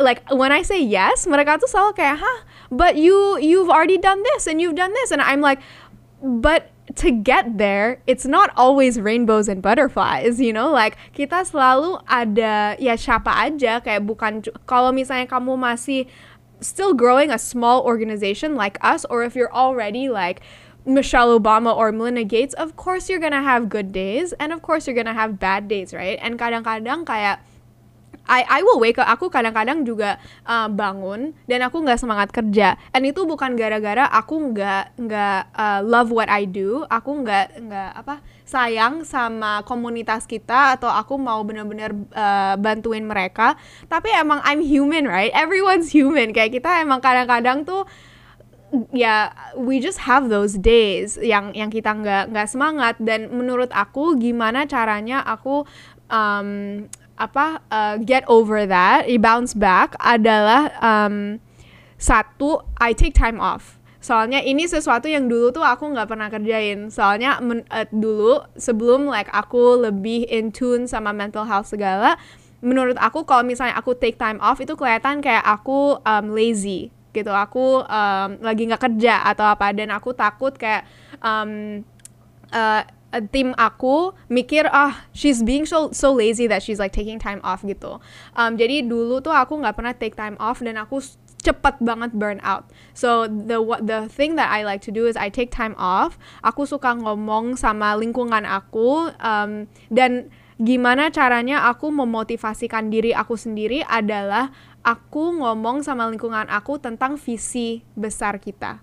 like 0.00 0.26
when 0.34 0.50
I 0.50 0.66
say 0.66 0.82
yes, 0.82 1.26
mereka 1.30 1.62
tuh 1.62 1.70
selalu 1.70 1.94
kayak, 1.94 2.18
"Hah, 2.18 2.38
but 2.74 2.98
you 2.98 3.38
you've 3.38 3.70
already 3.70 3.98
done 4.00 4.22
this 4.34 4.50
and 4.50 4.58
you've 4.58 4.74
done 4.78 4.90
this." 4.90 5.14
And 5.14 5.22
I'm 5.22 5.38
like, 5.38 5.62
"But 6.18 6.73
to 6.96 7.10
get 7.10 7.56
there, 7.56 8.02
it's 8.06 8.26
not 8.26 8.50
always 8.56 9.00
rainbows 9.00 9.48
and 9.48 9.62
butterflies, 9.62 10.40
you 10.40 10.52
know? 10.52 10.70
Like 10.70 10.96
kita 11.16 11.48
selalu 11.48 12.00
ada 12.04 12.76
ya 12.76 12.94
siapa 12.94 13.32
aja 13.32 13.80
kayak 13.80 14.04
bukan 14.04 14.44
kalau 14.68 14.92
misalnya 14.92 15.24
kamu 15.24 15.56
masih 15.56 16.04
still 16.60 16.92
growing 16.92 17.32
a 17.32 17.40
small 17.40 17.82
organization 17.82 18.54
like 18.54 18.76
us 18.84 19.04
or 19.08 19.24
if 19.24 19.34
you're 19.34 19.52
already 19.52 20.08
like 20.08 20.40
Michelle 20.84 21.32
Obama 21.32 21.72
or 21.72 21.92
Melinda 21.92 22.24
Gates, 22.24 22.52
of 22.60 22.76
course 22.76 23.08
you're 23.08 23.20
gonna 23.20 23.42
have 23.42 23.72
good 23.72 23.88
days 23.88 24.36
and 24.36 24.52
of 24.52 24.60
course 24.60 24.86
you're 24.86 24.96
gonna 24.96 25.16
have 25.16 25.40
bad 25.40 25.66
days, 25.68 25.96
right? 25.96 26.20
And 26.20 26.36
kadang-kadang 26.36 27.08
kayak 27.08 27.40
I 28.24 28.44
I 28.48 28.60
will 28.64 28.80
wake 28.80 28.96
up. 28.96 29.08
Aku 29.08 29.28
kadang-kadang 29.28 29.84
juga 29.84 30.16
uh, 30.48 30.68
bangun 30.68 31.36
dan 31.44 31.60
aku 31.64 31.84
nggak 31.84 32.00
semangat 32.00 32.28
kerja. 32.32 32.80
And 32.96 33.04
itu 33.04 33.24
bukan 33.28 33.52
gara-gara 33.56 34.08
aku 34.08 34.52
nggak 34.52 34.96
nggak 34.96 35.40
uh, 35.52 35.80
love 35.84 36.08
what 36.08 36.32
I 36.32 36.48
do. 36.48 36.88
Aku 36.88 37.20
nggak 37.20 37.60
nggak 37.68 37.90
apa 38.00 38.24
sayang 38.44 39.04
sama 39.04 39.64
komunitas 39.64 40.24
kita 40.24 40.76
atau 40.76 40.88
aku 40.88 41.16
mau 41.20 41.40
benar-benar 41.44 41.92
uh, 42.12 42.54
bantuin 42.56 43.04
mereka. 43.04 43.60
Tapi 43.88 44.08
emang 44.16 44.40
I'm 44.44 44.64
human 44.64 45.04
right? 45.04 45.32
Everyone's 45.36 45.92
human. 45.92 46.32
Kayak 46.32 46.60
kita 46.60 46.80
emang 46.80 47.04
kadang-kadang 47.04 47.68
tuh 47.68 47.84
ya 48.90 49.30
we 49.54 49.78
just 49.78 50.02
have 50.02 50.26
those 50.26 50.58
days 50.58 51.14
yang 51.20 51.54
yang 51.54 51.68
kita 51.68 51.92
nggak 51.92 52.32
nggak 52.32 52.48
semangat. 52.48 52.96
Dan 52.96 53.28
menurut 53.36 53.68
aku 53.68 54.16
gimana 54.16 54.64
caranya 54.64 55.20
aku 55.20 55.68
um, 56.08 56.84
apa 57.14 57.62
uh, 57.70 57.96
get 58.02 58.26
over 58.26 58.66
that, 58.66 59.06
bounce 59.22 59.54
back 59.54 59.94
adalah 60.02 60.74
um, 60.82 61.38
satu 61.98 62.62
I 62.82 62.92
take 62.92 63.14
time 63.14 63.38
off. 63.38 63.78
Soalnya 64.04 64.44
ini 64.44 64.68
sesuatu 64.68 65.08
yang 65.08 65.32
dulu 65.32 65.48
tuh 65.48 65.64
aku 65.64 65.88
nggak 65.96 66.08
pernah 66.12 66.28
kerjain. 66.28 66.92
Soalnya 66.92 67.40
men- 67.40 67.64
eh, 67.72 67.88
dulu 67.88 68.44
sebelum 68.52 69.08
like 69.08 69.32
aku 69.32 69.80
lebih 69.80 70.28
in 70.28 70.52
tune 70.52 70.84
sama 70.84 71.16
mental 71.16 71.48
health 71.48 71.72
segala, 71.72 72.20
menurut 72.60 73.00
aku 73.00 73.24
kalau 73.24 73.40
misalnya 73.40 73.72
aku 73.80 73.96
take 73.96 74.20
time 74.20 74.36
off 74.44 74.60
itu 74.60 74.76
kelihatan 74.76 75.24
kayak 75.24 75.40
aku 75.40 75.96
um, 76.04 76.26
lazy 76.36 76.92
gitu. 77.16 77.32
Aku 77.32 77.80
um, 77.80 78.28
lagi 78.44 78.68
nggak 78.68 78.92
kerja 78.92 79.24
atau 79.24 79.48
apa 79.48 79.72
dan 79.72 79.88
aku 79.88 80.12
takut 80.12 80.52
kayak 80.52 80.84
um, 81.24 81.80
uh, 82.52 82.82
uh, 82.82 82.82
tim 83.30 83.54
aku 83.54 84.16
mikir 84.26 84.66
ah 84.72 85.06
she's 85.14 85.44
being 85.44 85.68
so 85.68 85.90
so 85.94 86.10
lazy 86.10 86.48
that 86.48 86.62
she's 86.62 86.78
like 86.80 86.94
taking 86.94 87.18
time 87.18 87.38
off 87.44 87.62
gitu. 87.62 88.00
Um, 88.34 88.56
jadi 88.58 88.86
dulu 88.86 89.22
tuh 89.22 89.34
aku 89.34 89.60
nggak 89.60 89.74
pernah 89.76 89.94
take 89.94 90.16
time 90.18 90.34
off 90.40 90.62
dan 90.64 90.80
aku 90.80 91.02
cepet 91.44 91.76
banget 91.84 92.16
burn 92.16 92.40
out. 92.40 92.72
So 92.96 93.28
the 93.28 93.60
the 93.84 94.08
thing 94.08 94.40
that 94.40 94.48
I 94.48 94.64
like 94.64 94.80
to 94.88 94.92
do 94.94 95.04
is 95.04 95.14
I 95.14 95.28
take 95.28 95.52
time 95.52 95.76
off. 95.76 96.16
Aku 96.40 96.64
suka 96.64 96.96
ngomong 96.96 97.60
sama 97.60 97.92
lingkungan 98.00 98.48
aku 98.48 99.12
um, 99.20 99.68
dan 99.92 100.32
gimana 100.56 101.10
caranya 101.10 101.66
aku 101.68 101.90
memotivasikan 101.90 102.88
diri 102.88 103.10
aku 103.10 103.34
sendiri 103.34 103.82
adalah 103.84 104.54
aku 104.86 105.42
ngomong 105.42 105.82
sama 105.82 106.06
lingkungan 106.06 106.46
aku 106.46 106.78
tentang 106.78 107.18
visi 107.18 107.82
besar 107.98 108.38
kita 108.38 108.78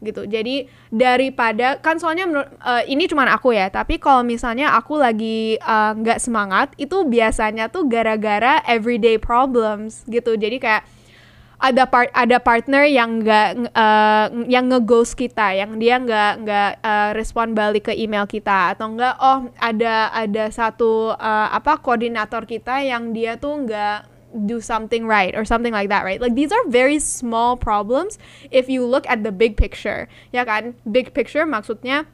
gitu. 0.00 0.24
Jadi 0.24 0.66
daripada 0.88 1.76
kan 1.78 2.00
soalnya 2.00 2.26
eh, 2.44 2.82
ini 2.88 3.06
cuman 3.06 3.28
aku 3.30 3.52
ya, 3.52 3.68
tapi 3.68 4.00
kalau 4.00 4.24
misalnya 4.24 4.72
aku 4.74 4.96
lagi 4.96 5.60
eh, 5.60 5.92
nggak 5.96 6.18
semangat 6.18 6.72
itu 6.80 7.04
biasanya 7.06 7.68
tuh 7.68 7.86
gara-gara 7.86 8.64
everyday 8.64 9.20
problems 9.20 10.02
gitu. 10.08 10.34
Jadi 10.36 10.56
kayak 10.60 10.84
ada 11.60 11.84
part 11.84 12.08
ada 12.16 12.40
partner 12.40 12.88
yang 12.88 13.20
nggak 13.20 13.48
eh, 13.68 14.26
yang 14.48 14.72
ngeghost 14.72 15.12
kita, 15.12 15.52
yang 15.52 15.76
dia 15.76 16.00
nggak 16.00 16.32
nggak 16.42 16.70
eh, 16.80 17.10
respon 17.12 17.52
balik 17.52 17.92
ke 17.92 17.94
email 17.94 18.24
kita 18.24 18.72
atau 18.72 18.96
enggak 18.96 19.14
oh 19.20 19.52
ada 19.60 20.08
ada 20.16 20.48
satu 20.48 21.12
eh, 21.12 21.48
apa 21.52 21.76
koordinator 21.84 22.48
kita 22.48 22.80
yang 22.80 23.12
dia 23.12 23.36
tuh 23.36 23.68
nggak 23.68 24.19
do 24.32 24.62
something 24.62 25.06
right 25.06 25.34
or 25.34 25.44
something 25.44 25.74
like 25.74 25.90
that, 25.90 26.06
right? 26.06 26.20
Like 26.20 26.38
these 26.38 26.54
are 26.54 26.64
very 26.70 27.02
small 27.02 27.58
problems 27.58 28.18
if 28.54 28.70
you 28.70 28.86
look 28.86 29.06
at 29.10 29.26
the 29.26 29.34
big 29.34 29.58
picture. 29.58 30.06
Ya 30.30 30.46
kan? 30.46 30.78
Big 30.86 31.10
picture 31.10 31.42
maksudnya 31.42 32.06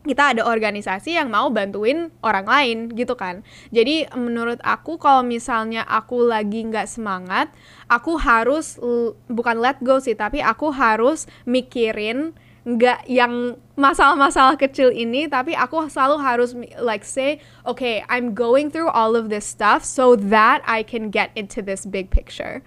kita 0.00 0.32
ada 0.32 0.48
organisasi 0.48 1.12
yang 1.12 1.28
mau 1.28 1.52
bantuin 1.52 2.08
orang 2.24 2.48
lain 2.48 2.78
gitu 2.96 3.12
kan. 3.20 3.44
Jadi 3.68 4.08
menurut 4.16 4.56
aku 4.64 4.96
kalau 4.96 5.20
misalnya 5.20 5.84
aku 5.84 6.24
lagi 6.24 6.64
nggak 6.64 6.88
semangat, 6.88 7.52
aku 7.84 8.16
harus 8.16 8.80
bukan 9.28 9.60
let 9.60 9.76
go 9.84 10.00
sih, 10.00 10.16
tapi 10.16 10.40
aku 10.40 10.72
harus 10.72 11.28
mikirin 11.44 12.32
nggak 12.68 13.08
yang 13.08 13.56
masalah-masalah 13.80 14.60
kecil 14.60 14.92
ini 14.92 15.24
tapi 15.24 15.56
aku 15.56 15.88
selalu 15.88 16.16
harus 16.20 16.52
like 16.76 17.08
say 17.08 17.40
okay 17.64 18.04
I'm 18.12 18.36
going 18.36 18.68
through 18.68 18.92
all 18.92 19.16
of 19.16 19.32
this 19.32 19.48
stuff 19.48 19.80
so 19.80 20.12
that 20.28 20.60
I 20.68 20.84
can 20.84 21.08
get 21.08 21.32
into 21.32 21.64
this 21.64 21.88
big 21.88 22.12
picture 22.12 22.60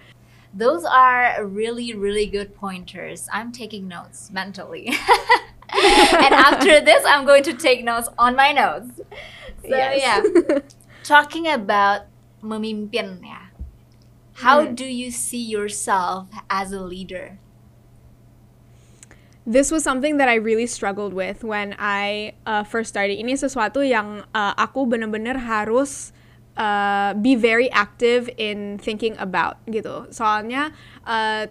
Those 0.54 0.86
are 0.86 1.42
really, 1.42 1.98
really 1.98 2.30
good 2.30 2.54
pointers. 2.54 3.26
I'm 3.34 3.50
taking 3.50 3.90
notes 3.90 4.30
mentally. 4.30 4.86
and 5.74 6.30
after 6.30 6.78
this, 6.78 7.02
I'm 7.02 7.26
going 7.26 7.42
to 7.50 7.58
take 7.58 7.82
notes 7.82 8.06
on 8.14 8.38
my 8.38 8.54
notes. 8.54 9.02
So, 9.66 9.74
Yes. 9.74 9.98
yeah. 9.98 10.22
Talking 11.02 11.50
about 11.50 12.06
memimpin, 12.38 13.18
ya. 13.26 13.50
How 14.46 14.62
Hmm. 14.62 14.78
do 14.78 14.86
you 14.86 15.10
see 15.10 15.42
yourself 15.42 16.30
as 16.46 16.70
a 16.70 16.78
leader? 16.86 17.42
This 19.46 19.70
was 19.70 19.84
something 19.84 20.16
that 20.16 20.28
I 20.28 20.40
really 20.40 20.66
struggled 20.66 21.12
with 21.12 21.44
when 21.44 21.76
I 21.78 22.32
uh, 22.48 22.64
first 22.64 22.88
started. 22.88 23.20
Ini 23.20 23.36
sesuatu 23.36 23.84
yang 23.84 24.24
uh, 24.32 24.52
aku 24.56 24.88
bener-bener 24.88 25.36
harus 25.36 26.12
uh, 26.56 27.12
be 27.14 27.36
very 27.36 27.68
active 27.70 28.32
in 28.40 28.80
thinking 28.80 29.14
about 29.20 29.60
gitu. 29.68 30.08
Soalnya 30.08 30.72
uh, 31.04 31.46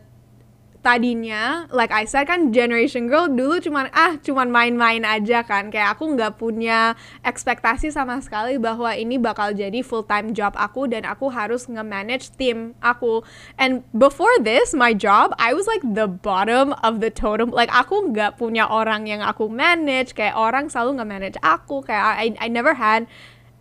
tadinya, 0.83 1.65
like 1.71 1.89
I 1.89 2.03
said 2.03 2.27
kan 2.27 2.51
Generation 2.51 3.07
Girl 3.07 3.31
dulu 3.31 3.63
cuman 3.63 3.87
ah 3.95 4.19
cuman 4.19 4.51
main-main 4.51 5.07
aja 5.07 5.41
kan. 5.47 5.71
Kayak 5.71 5.97
aku 5.97 6.13
nggak 6.13 6.37
punya 6.37 6.99
ekspektasi 7.23 7.89
sama 7.89 8.19
sekali 8.19 8.59
bahwa 8.59 8.91
ini 8.91 9.15
bakal 9.15 9.55
jadi 9.55 9.79
full 9.79 10.03
time 10.03 10.35
job 10.35 10.53
aku 10.59 10.91
dan 10.91 11.07
aku 11.07 11.31
harus 11.31 11.71
nge-manage 11.71 12.35
tim 12.35 12.75
aku. 12.83 13.23
And 13.55 13.87
before 13.95 14.35
this, 14.43 14.75
my 14.75 14.91
job, 14.91 15.31
I 15.39 15.55
was 15.55 15.65
like 15.65 15.81
the 15.81 16.11
bottom 16.11 16.75
of 16.83 16.99
the 16.99 17.09
totem. 17.09 17.55
Like 17.55 17.71
aku 17.71 18.11
nggak 18.11 18.35
punya 18.35 18.67
orang 18.67 19.07
yang 19.07 19.23
aku 19.23 19.47
manage. 19.47 20.13
Kayak 20.13 20.35
orang 20.35 20.67
selalu 20.67 20.99
nge-manage 20.99 21.39
aku. 21.39 21.81
Kayak 21.87 22.03
I, 22.19 22.27
I 22.43 22.47
never 22.51 22.75
had 22.75 23.07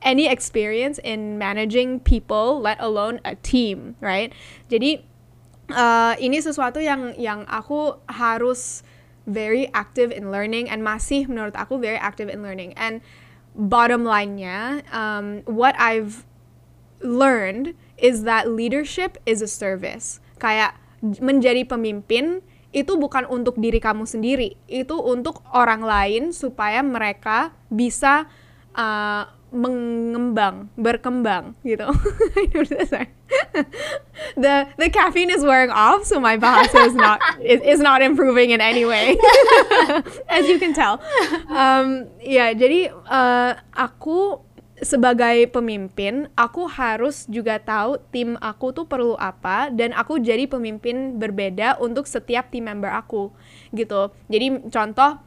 any 0.03 0.27
experience 0.27 0.99
in 1.07 1.39
managing 1.39 2.03
people, 2.03 2.59
let 2.59 2.75
alone 2.83 3.23
a 3.23 3.39
team, 3.39 3.95
right? 4.03 4.35
Jadi 4.67 5.12
uh, 5.71 6.15
ini 6.19 6.43
sesuatu 6.43 6.83
yang 6.83 7.15
yang 7.15 7.47
aku 7.47 8.01
harus 8.11 8.83
very 9.29 9.71
active 9.71 10.11
in 10.11 10.35
learning 10.35 10.67
and 10.67 10.83
masih 10.83 11.31
menurut 11.31 11.55
aku 11.55 11.79
very 11.79 11.99
active 11.99 12.27
in 12.27 12.43
learning. 12.43 12.75
And 12.75 12.99
bottom 13.55 14.03
line-nya 14.03 14.83
um, 14.91 15.47
what 15.47 15.79
I've 15.79 16.27
learned 17.05 17.79
is 18.01 18.27
that 18.27 18.51
leadership 18.51 19.19
is 19.29 19.45
a 19.45 19.51
service. 19.51 20.19
Kayak 20.43 20.75
menjadi 21.03 21.67
pemimpin 21.67 22.43
itu 22.73 22.97
bukan 22.97 23.29
untuk 23.29 23.61
diri 23.61 23.77
kamu 23.79 24.09
sendiri, 24.09 24.57
itu 24.65 24.97
untuk 24.97 25.45
orang 25.53 25.85
lain 25.85 26.33
supaya 26.33 26.81
mereka 26.81 27.53
bisa 27.69 28.25
uh, 28.73 29.29
mengembang, 29.53 30.73
berkembang 30.81 31.55
gitu. 31.61 31.85
the 34.41 34.67
the 34.81 34.89
caffeine 34.89 35.29
is 35.29 35.45
wearing 35.45 35.71
off, 35.71 36.09
so 36.09 36.19
my 36.19 36.41
bahasa 36.41 36.89
is 36.89 36.97
not 36.97 37.21
is, 37.45 37.61
is 37.61 37.81
not 37.81 38.01
improving 38.01 38.51
in 38.51 38.61
any 38.65 38.89
way, 38.89 39.15
as 40.33 40.49
you 40.49 40.57
can 40.57 40.73
tell. 40.73 40.99
Um, 41.53 42.09
ya, 42.25 42.57
jadi 42.57 42.91
uh, 43.07 43.61
aku 43.77 44.41
sebagai 44.83 45.47
pemimpin, 45.55 46.27
aku 46.35 46.67
harus 46.67 47.29
juga 47.31 47.63
tahu 47.63 48.03
tim 48.11 48.35
aku 48.43 48.75
tuh 48.75 48.89
perlu 48.89 49.15
apa 49.15 49.71
dan 49.71 49.95
aku 49.95 50.19
jadi 50.19 50.51
pemimpin 50.51 51.23
berbeda 51.23 51.79
untuk 51.79 52.11
setiap 52.11 52.51
tim 52.51 52.67
member 52.67 52.91
aku 52.91 53.31
gitu. 53.71 54.11
Jadi 54.27 54.67
contoh 54.69 55.23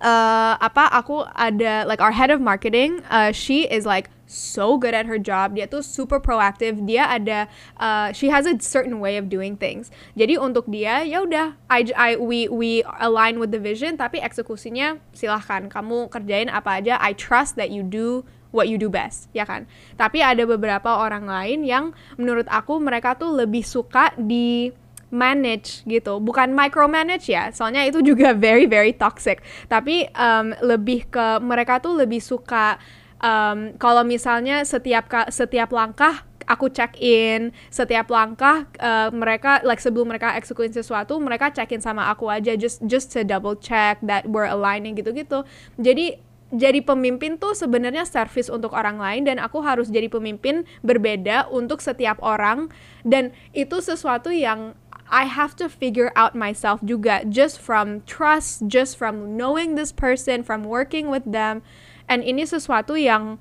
uh, 0.00 0.54
apa 0.58 0.90
aku 0.90 1.26
ada 1.34 1.84
like 1.84 2.00
our 2.00 2.14
head 2.14 2.30
of 2.30 2.40
marketing, 2.40 3.02
uh, 3.10 3.30
she 3.30 3.68
is 3.68 3.86
like 3.86 4.10
so 4.26 4.78
good 4.78 4.94
at 4.94 5.06
her 5.06 5.18
job. 5.20 5.54
Dia 5.54 5.70
tuh 5.70 5.84
super 5.84 6.18
proactive. 6.18 6.82
Dia 6.86 7.06
ada 7.06 7.46
uh, 7.78 8.10
she 8.10 8.32
has 8.32 8.48
a 8.48 8.56
certain 8.58 8.98
way 8.98 9.20
of 9.20 9.30
doing 9.30 9.54
things. 9.54 9.92
Jadi 10.18 10.40
untuk 10.40 10.66
dia 10.66 11.04
ya 11.04 11.22
udah 11.22 11.54
I, 11.70 11.80
I 11.94 12.10
we 12.18 12.50
we 12.50 12.82
align 12.98 13.38
with 13.38 13.54
the 13.54 13.60
vision 13.60 13.94
tapi 13.94 14.18
eksekusinya 14.18 14.98
silahkan 15.14 15.70
kamu 15.70 16.10
kerjain 16.10 16.50
apa 16.50 16.82
aja. 16.82 16.98
I 16.98 17.14
trust 17.14 17.54
that 17.60 17.70
you 17.70 17.84
do 17.84 18.24
what 18.54 18.70
you 18.70 18.78
do 18.78 18.86
best, 18.86 19.26
ya 19.34 19.42
kan? 19.42 19.66
Tapi 19.98 20.22
ada 20.22 20.46
beberapa 20.46 20.86
orang 20.86 21.26
lain 21.26 21.66
yang 21.66 21.90
menurut 22.14 22.46
aku 22.46 22.78
mereka 22.78 23.18
tuh 23.18 23.34
lebih 23.34 23.66
suka 23.66 24.14
di 24.14 24.70
manage 25.14 25.86
gitu, 25.86 26.18
bukan 26.18 26.50
micromanage 26.50 27.30
ya, 27.30 27.54
soalnya 27.54 27.86
itu 27.86 28.02
juga 28.02 28.34
very 28.44 28.66
very 28.66 28.90
toxic. 28.90 29.38
Tapi 29.70 30.10
um, 30.18 30.50
lebih 30.58 31.06
ke 31.06 31.38
mereka 31.38 31.78
tuh 31.78 31.94
lebih 31.94 32.18
suka 32.18 32.82
um, 33.22 33.78
kalau 33.78 34.02
misalnya 34.02 34.66
setiap 34.66 35.06
setiap 35.30 35.70
langkah 35.70 36.26
aku 36.44 36.68
check 36.68 37.00
in 37.00 37.56
setiap 37.72 38.12
langkah 38.12 38.68
uh, 38.76 39.08
mereka 39.08 39.64
like 39.64 39.80
sebelum 39.80 40.12
mereka 40.12 40.36
eksekusi 40.36 40.76
sesuatu 40.76 41.16
mereka 41.16 41.48
check 41.48 41.72
in 41.72 41.80
sama 41.80 42.12
aku 42.12 42.28
aja 42.28 42.52
just 42.52 42.84
just 42.84 43.08
to 43.08 43.24
double 43.24 43.56
check 43.56 43.96
that 44.04 44.28
we're 44.28 44.48
aligning 44.48 44.92
gitu-gitu. 44.92 45.42
Jadi 45.80 46.20
jadi 46.54 46.86
pemimpin 46.86 47.34
tuh 47.34 47.50
sebenarnya 47.56 48.06
service 48.06 48.46
untuk 48.46 48.70
orang 48.78 49.02
lain 49.02 49.26
dan 49.26 49.42
aku 49.42 49.58
harus 49.58 49.90
jadi 49.90 50.06
pemimpin 50.06 50.62
berbeda 50.86 51.50
untuk 51.50 51.82
setiap 51.82 52.22
orang. 52.22 52.70
Dan 53.02 53.34
itu 53.50 53.82
sesuatu 53.82 54.30
yang 54.30 54.78
I 55.14 55.30
have 55.30 55.54
to 55.62 55.70
figure 55.70 56.10
out 56.18 56.34
myself 56.34 56.82
juga 56.82 57.22
just 57.30 57.62
from 57.62 58.02
trust, 58.02 58.66
just 58.66 58.98
from 58.98 59.38
knowing 59.38 59.78
this 59.78 59.94
person, 59.94 60.42
from 60.42 60.66
working 60.66 61.06
with 61.06 61.22
them. 61.22 61.62
And 62.10 62.26
ini 62.26 62.42
sesuatu 62.42 62.98
yang 62.98 63.38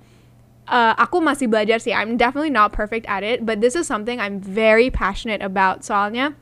uh, 0.69 0.93
aku 1.01 1.17
masih 1.17 1.49
belajar 1.49 1.81
sih. 1.81 1.89
I'm 1.89 2.13
definitely 2.13 2.53
not 2.53 2.77
perfect 2.77 3.09
at 3.09 3.25
it, 3.25 3.41
but 3.41 3.57
this 3.57 3.73
is 3.73 3.89
something 3.89 4.21
I'm 4.21 4.37
very 4.37 4.93
passionate 4.93 5.41
about. 5.41 5.81
Soalnya 5.81 6.37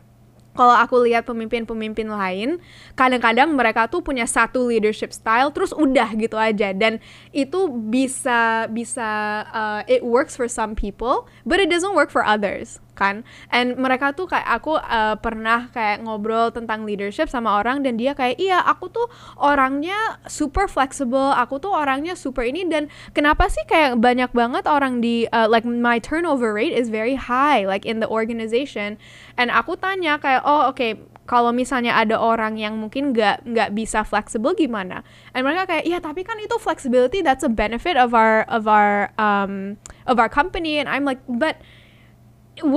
kalau 0.52 0.76
aku 0.76 1.08
lihat 1.08 1.24
pemimpin-pemimpin 1.24 2.12
lain, 2.12 2.60
kadang-kadang 3.00 3.56
mereka 3.56 3.88
tuh 3.88 4.04
punya 4.04 4.28
satu 4.28 4.68
leadership 4.68 5.16
style 5.16 5.48
terus 5.56 5.72
udah 5.72 6.12
gitu 6.20 6.36
aja 6.36 6.76
dan 6.76 7.00
itu 7.32 7.72
bisa 7.72 8.68
bisa 8.68 9.48
uh, 9.56 9.82
it 9.88 10.04
works 10.04 10.36
for 10.36 10.52
some 10.52 10.76
people, 10.76 11.24
but 11.48 11.64
it 11.64 11.72
doesn't 11.72 11.96
work 11.96 12.12
for 12.12 12.28
others 12.28 12.84
kan. 13.02 13.26
And 13.50 13.82
mereka 13.82 14.14
tuh 14.14 14.30
kayak 14.30 14.46
aku 14.46 14.78
uh, 14.78 15.18
pernah 15.18 15.74
kayak 15.74 16.06
ngobrol 16.06 16.54
tentang 16.54 16.86
leadership 16.86 17.26
sama 17.34 17.58
orang 17.58 17.82
dan 17.82 17.98
dia 17.98 18.14
kayak 18.14 18.38
iya 18.38 18.62
aku 18.62 18.94
tuh 18.94 19.10
orangnya 19.42 20.22
super 20.30 20.70
flexible, 20.70 21.34
aku 21.34 21.58
tuh 21.58 21.74
orangnya 21.74 22.14
super 22.14 22.46
ini 22.46 22.70
dan 22.70 22.94
kenapa 23.18 23.50
sih 23.50 23.66
kayak 23.66 23.98
banyak 23.98 24.30
banget 24.30 24.70
orang 24.70 25.02
di 25.02 25.26
uh, 25.34 25.50
like 25.50 25.66
my 25.66 25.98
turnover 25.98 26.54
rate 26.54 26.78
is 26.78 26.94
very 26.94 27.18
high 27.18 27.66
like 27.66 27.90
in 27.90 27.98
the 27.98 28.10
organization. 28.10 29.02
And 29.42 29.50
aku 29.50 29.74
tanya 29.82 30.22
kayak 30.22 30.46
oh 30.46 30.70
oke 30.70 30.78
okay, 30.78 31.02
kalau 31.26 31.56
misalnya 31.56 31.96
ada 31.96 32.20
orang 32.20 32.60
yang 32.60 32.76
mungkin 32.76 33.16
nggak 33.16 33.48
nggak 33.48 33.70
bisa 33.72 34.04
flexible 34.04 34.52
gimana? 34.52 35.02
And 35.32 35.48
mereka 35.48 35.64
kayak 35.64 35.86
iya 35.88 36.04
tapi 36.04 36.28
kan 36.28 36.36
itu 36.38 36.60
flexibility 36.60 37.24
that's 37.24 37.48
a 37.48 37.50
benefit 37.50 37.96
of 37.96 38.12
our 38.12 38.44
of 38.52 38.68
our 38.68 39.16
um 39.16 39.80
of 40.06 40.20
our 40.20 40.28
company 40.28 40.78
and 40.78 40.92
I'm 40.92 41.08
like 41.08 41.24
but 41.26 41.64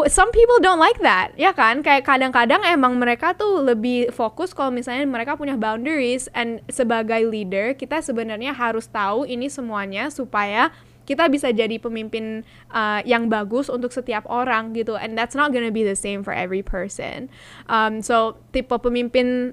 some 0.08 0.30
people 0.32 0.58
don't 0.64 0.80
like 0.80 0.98
that 1.04 1.36
ya 1.36 1.52
kan? 1.52 1.84
Kayak 1.84 2.08
kadang-kadang 2.08 2.64
emang 2.64 2.96
mereka 2.96 3.36
tuh 3.36 3.60
lebih 3.62 4.10
fokus 4.10 4.56
kalau 4.56 4.72
misalnya 4.72 5.04
mereka 5.04 5.36
punya 5.36 5.54
boundaries 5.54 6.26
and 6.32 6.64
sebagai 6.72 7.24
leader 7.28 7.76
kita 7.76 8.00
sebenarnya 8.00 8.56
harus 8.56 8.88
tahu 8.88 9.28
ini 9.28 9.46
semuanya 9.52 10.08
supaya 10.08 10.72
kita 11.04 11.28
bisa 11.28 11.52
jadi 11.52 11.76
pemimpin 11.76 12.42
uh, 12.72 13.04
yang 13.04 13.28
bagus 13.28 13.68
untuk 13.68 13.92
setiap 13.92 14.24
orang 14.26 14.72
gitu. 14.72 14.96
And 14.96 15.16
that's 15.16 15.36
not 15.36 15.52
gonna 15.52 15.72
be 15.72 15.84
the 15.84 15.96
same 15.96 16.24
for 16.24 16.32
every 16.32 16.64
person. 16.64 17.28
Um, 17.68 18.00
so 18.00 18.40
tipe 18.56 18.72
pemimpin 18.72 19.52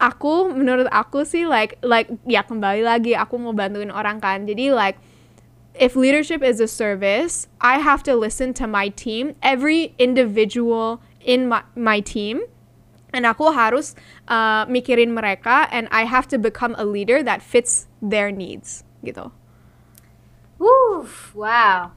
aku 0.00 0.50
menurut 0.50 0.90
aku 0.90 1.22
sih 1.22 1.46
like 1.46 1.78
like 1.84 2.10
ya 2.26 2.42
kembali 2.42 2.82
lagi 2.82 3.14
aku 3.14 3.38
mau 3.38 3.54
bantuin 3.54 3.94
orang 3.94 4.18
kan. 4.18 4.44
Jadi 4.50 4.74
like 4.74 4.98
if 5.74 5.96
leadership 5.96 6.42
is 6.42 6.60
a 6.60 6.68
service 6.68 7.48
I 7.60 7.78
have 7.78 8.02
to 8.04 8.14
listen 8.14 8.54
to 8.54 8.66
my 8.66 8.88
team 8.88 9.34
every 9.42 9.94
individual 9.98 11.00
in 11.20 11.48
my, 11.48 11.62
my 11.76 12.00
team 12.00 12.42
and 13.12 13.26
aku 13.26 13.50
harus 13.50 13.94
uh, 14.28 14.66
mikirin 14.66 15.10
mereka 15.10 15.68
and 15.70 15.88
I 15.90 16.04
have 16.04 16.28
to 16.28 16.38
become 16.38 16.74
a 16.78 16.84
leader 16.84 17.22
that 17.22 17.42
fits 17.42 17.86
their 18.02 18.30
needs 18.30 18.84
gitu 19.04 19.30
Woo, 20.60 21.08
wow. 21.32 21.92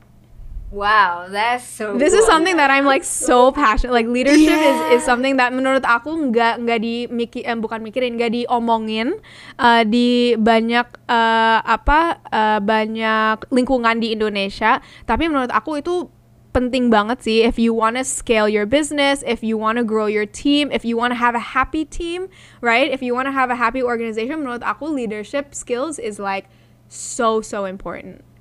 Wow, 0.74 1.30
that's 1.30 1.62
so. 1.62 1.94
This 2.02 2.18
is 2.18 2.26
something 2.26 2.58
that 2.58 2.74
I'm 2.74 2.90
like 2.90 3.06
so 3.06 3.54
passionate. 3.54 3.94
Like 3.94 4.10
leadership 4.10 4.58
yeah. 4.58 4.90
is 4.98 4.98
is 4.98 5.02
something 5.06 5.38
that 5.38 5.54
menurut 5.54 5.86
aku 5.86 6.34
nggak 6.34 6.66
nggak 6.66 6.80
di 6.82 7.06
mikir 7.14 7.46
eh, 7.46 7.54
bukan 7.54 7.86
mikirin 7.86 8.18
nggak 8.18 8.34
diomongin 8.34 9.22
uh, 9.62 9.86
di 9.86 10.34
banyak 10.34 10.90
uh, 11.06 11.62
apa 11.62 12.18
uh, 12.26 12.58
banyak 12.58 13.46
lingkungan 13.54 14.02
di 14.02 14.18
Indonesia. 14.18 14.82
Tapi 15.06 15.30
menurut 15.30 15.54
aku 15.54 15.78
itu 15.78 16.10
penting 16.58 16.90
banget 16.90 17.22
sih 17.22 17.46
if 17.46 17.62
you 17.62 17.70
want 17.70 17.94
to 17.94 18.02
scale 18.02 18.50
your 18.50 18.66
business, 18.66 19.22
if 19.30 19.46
you 19.46 19.62
want 19.62 19.78
to 19.78 19.86
grow 19.86 20.10
your 20.10 20.26
team, 20.26 20.74
if 20.74 20.82
you 20.82 20.98
want 20.98 21.14
to 21.14 21.20
have 21.22 21.38
a 21.38 21.54
happy 21.54 21.86
team, 21.86 22.26
right? 22.66 22.90
If 22.90 23.06
you 23.06 23.14
want 23.14 23.30
to 23.30 23.36
have 23.36 23.54
a 23.54 23.58
happy 23.62 23.86
organization, 23.86 24.42
menurut 24.42 24.66
aku 24.66 24.90
leadership 24.90 25.54
skills 25.54 26.02
is 26.02 26.18
like 26.18 26.50
so 26.90 27.46
so 27.46 27.70
important. 27.70 28.33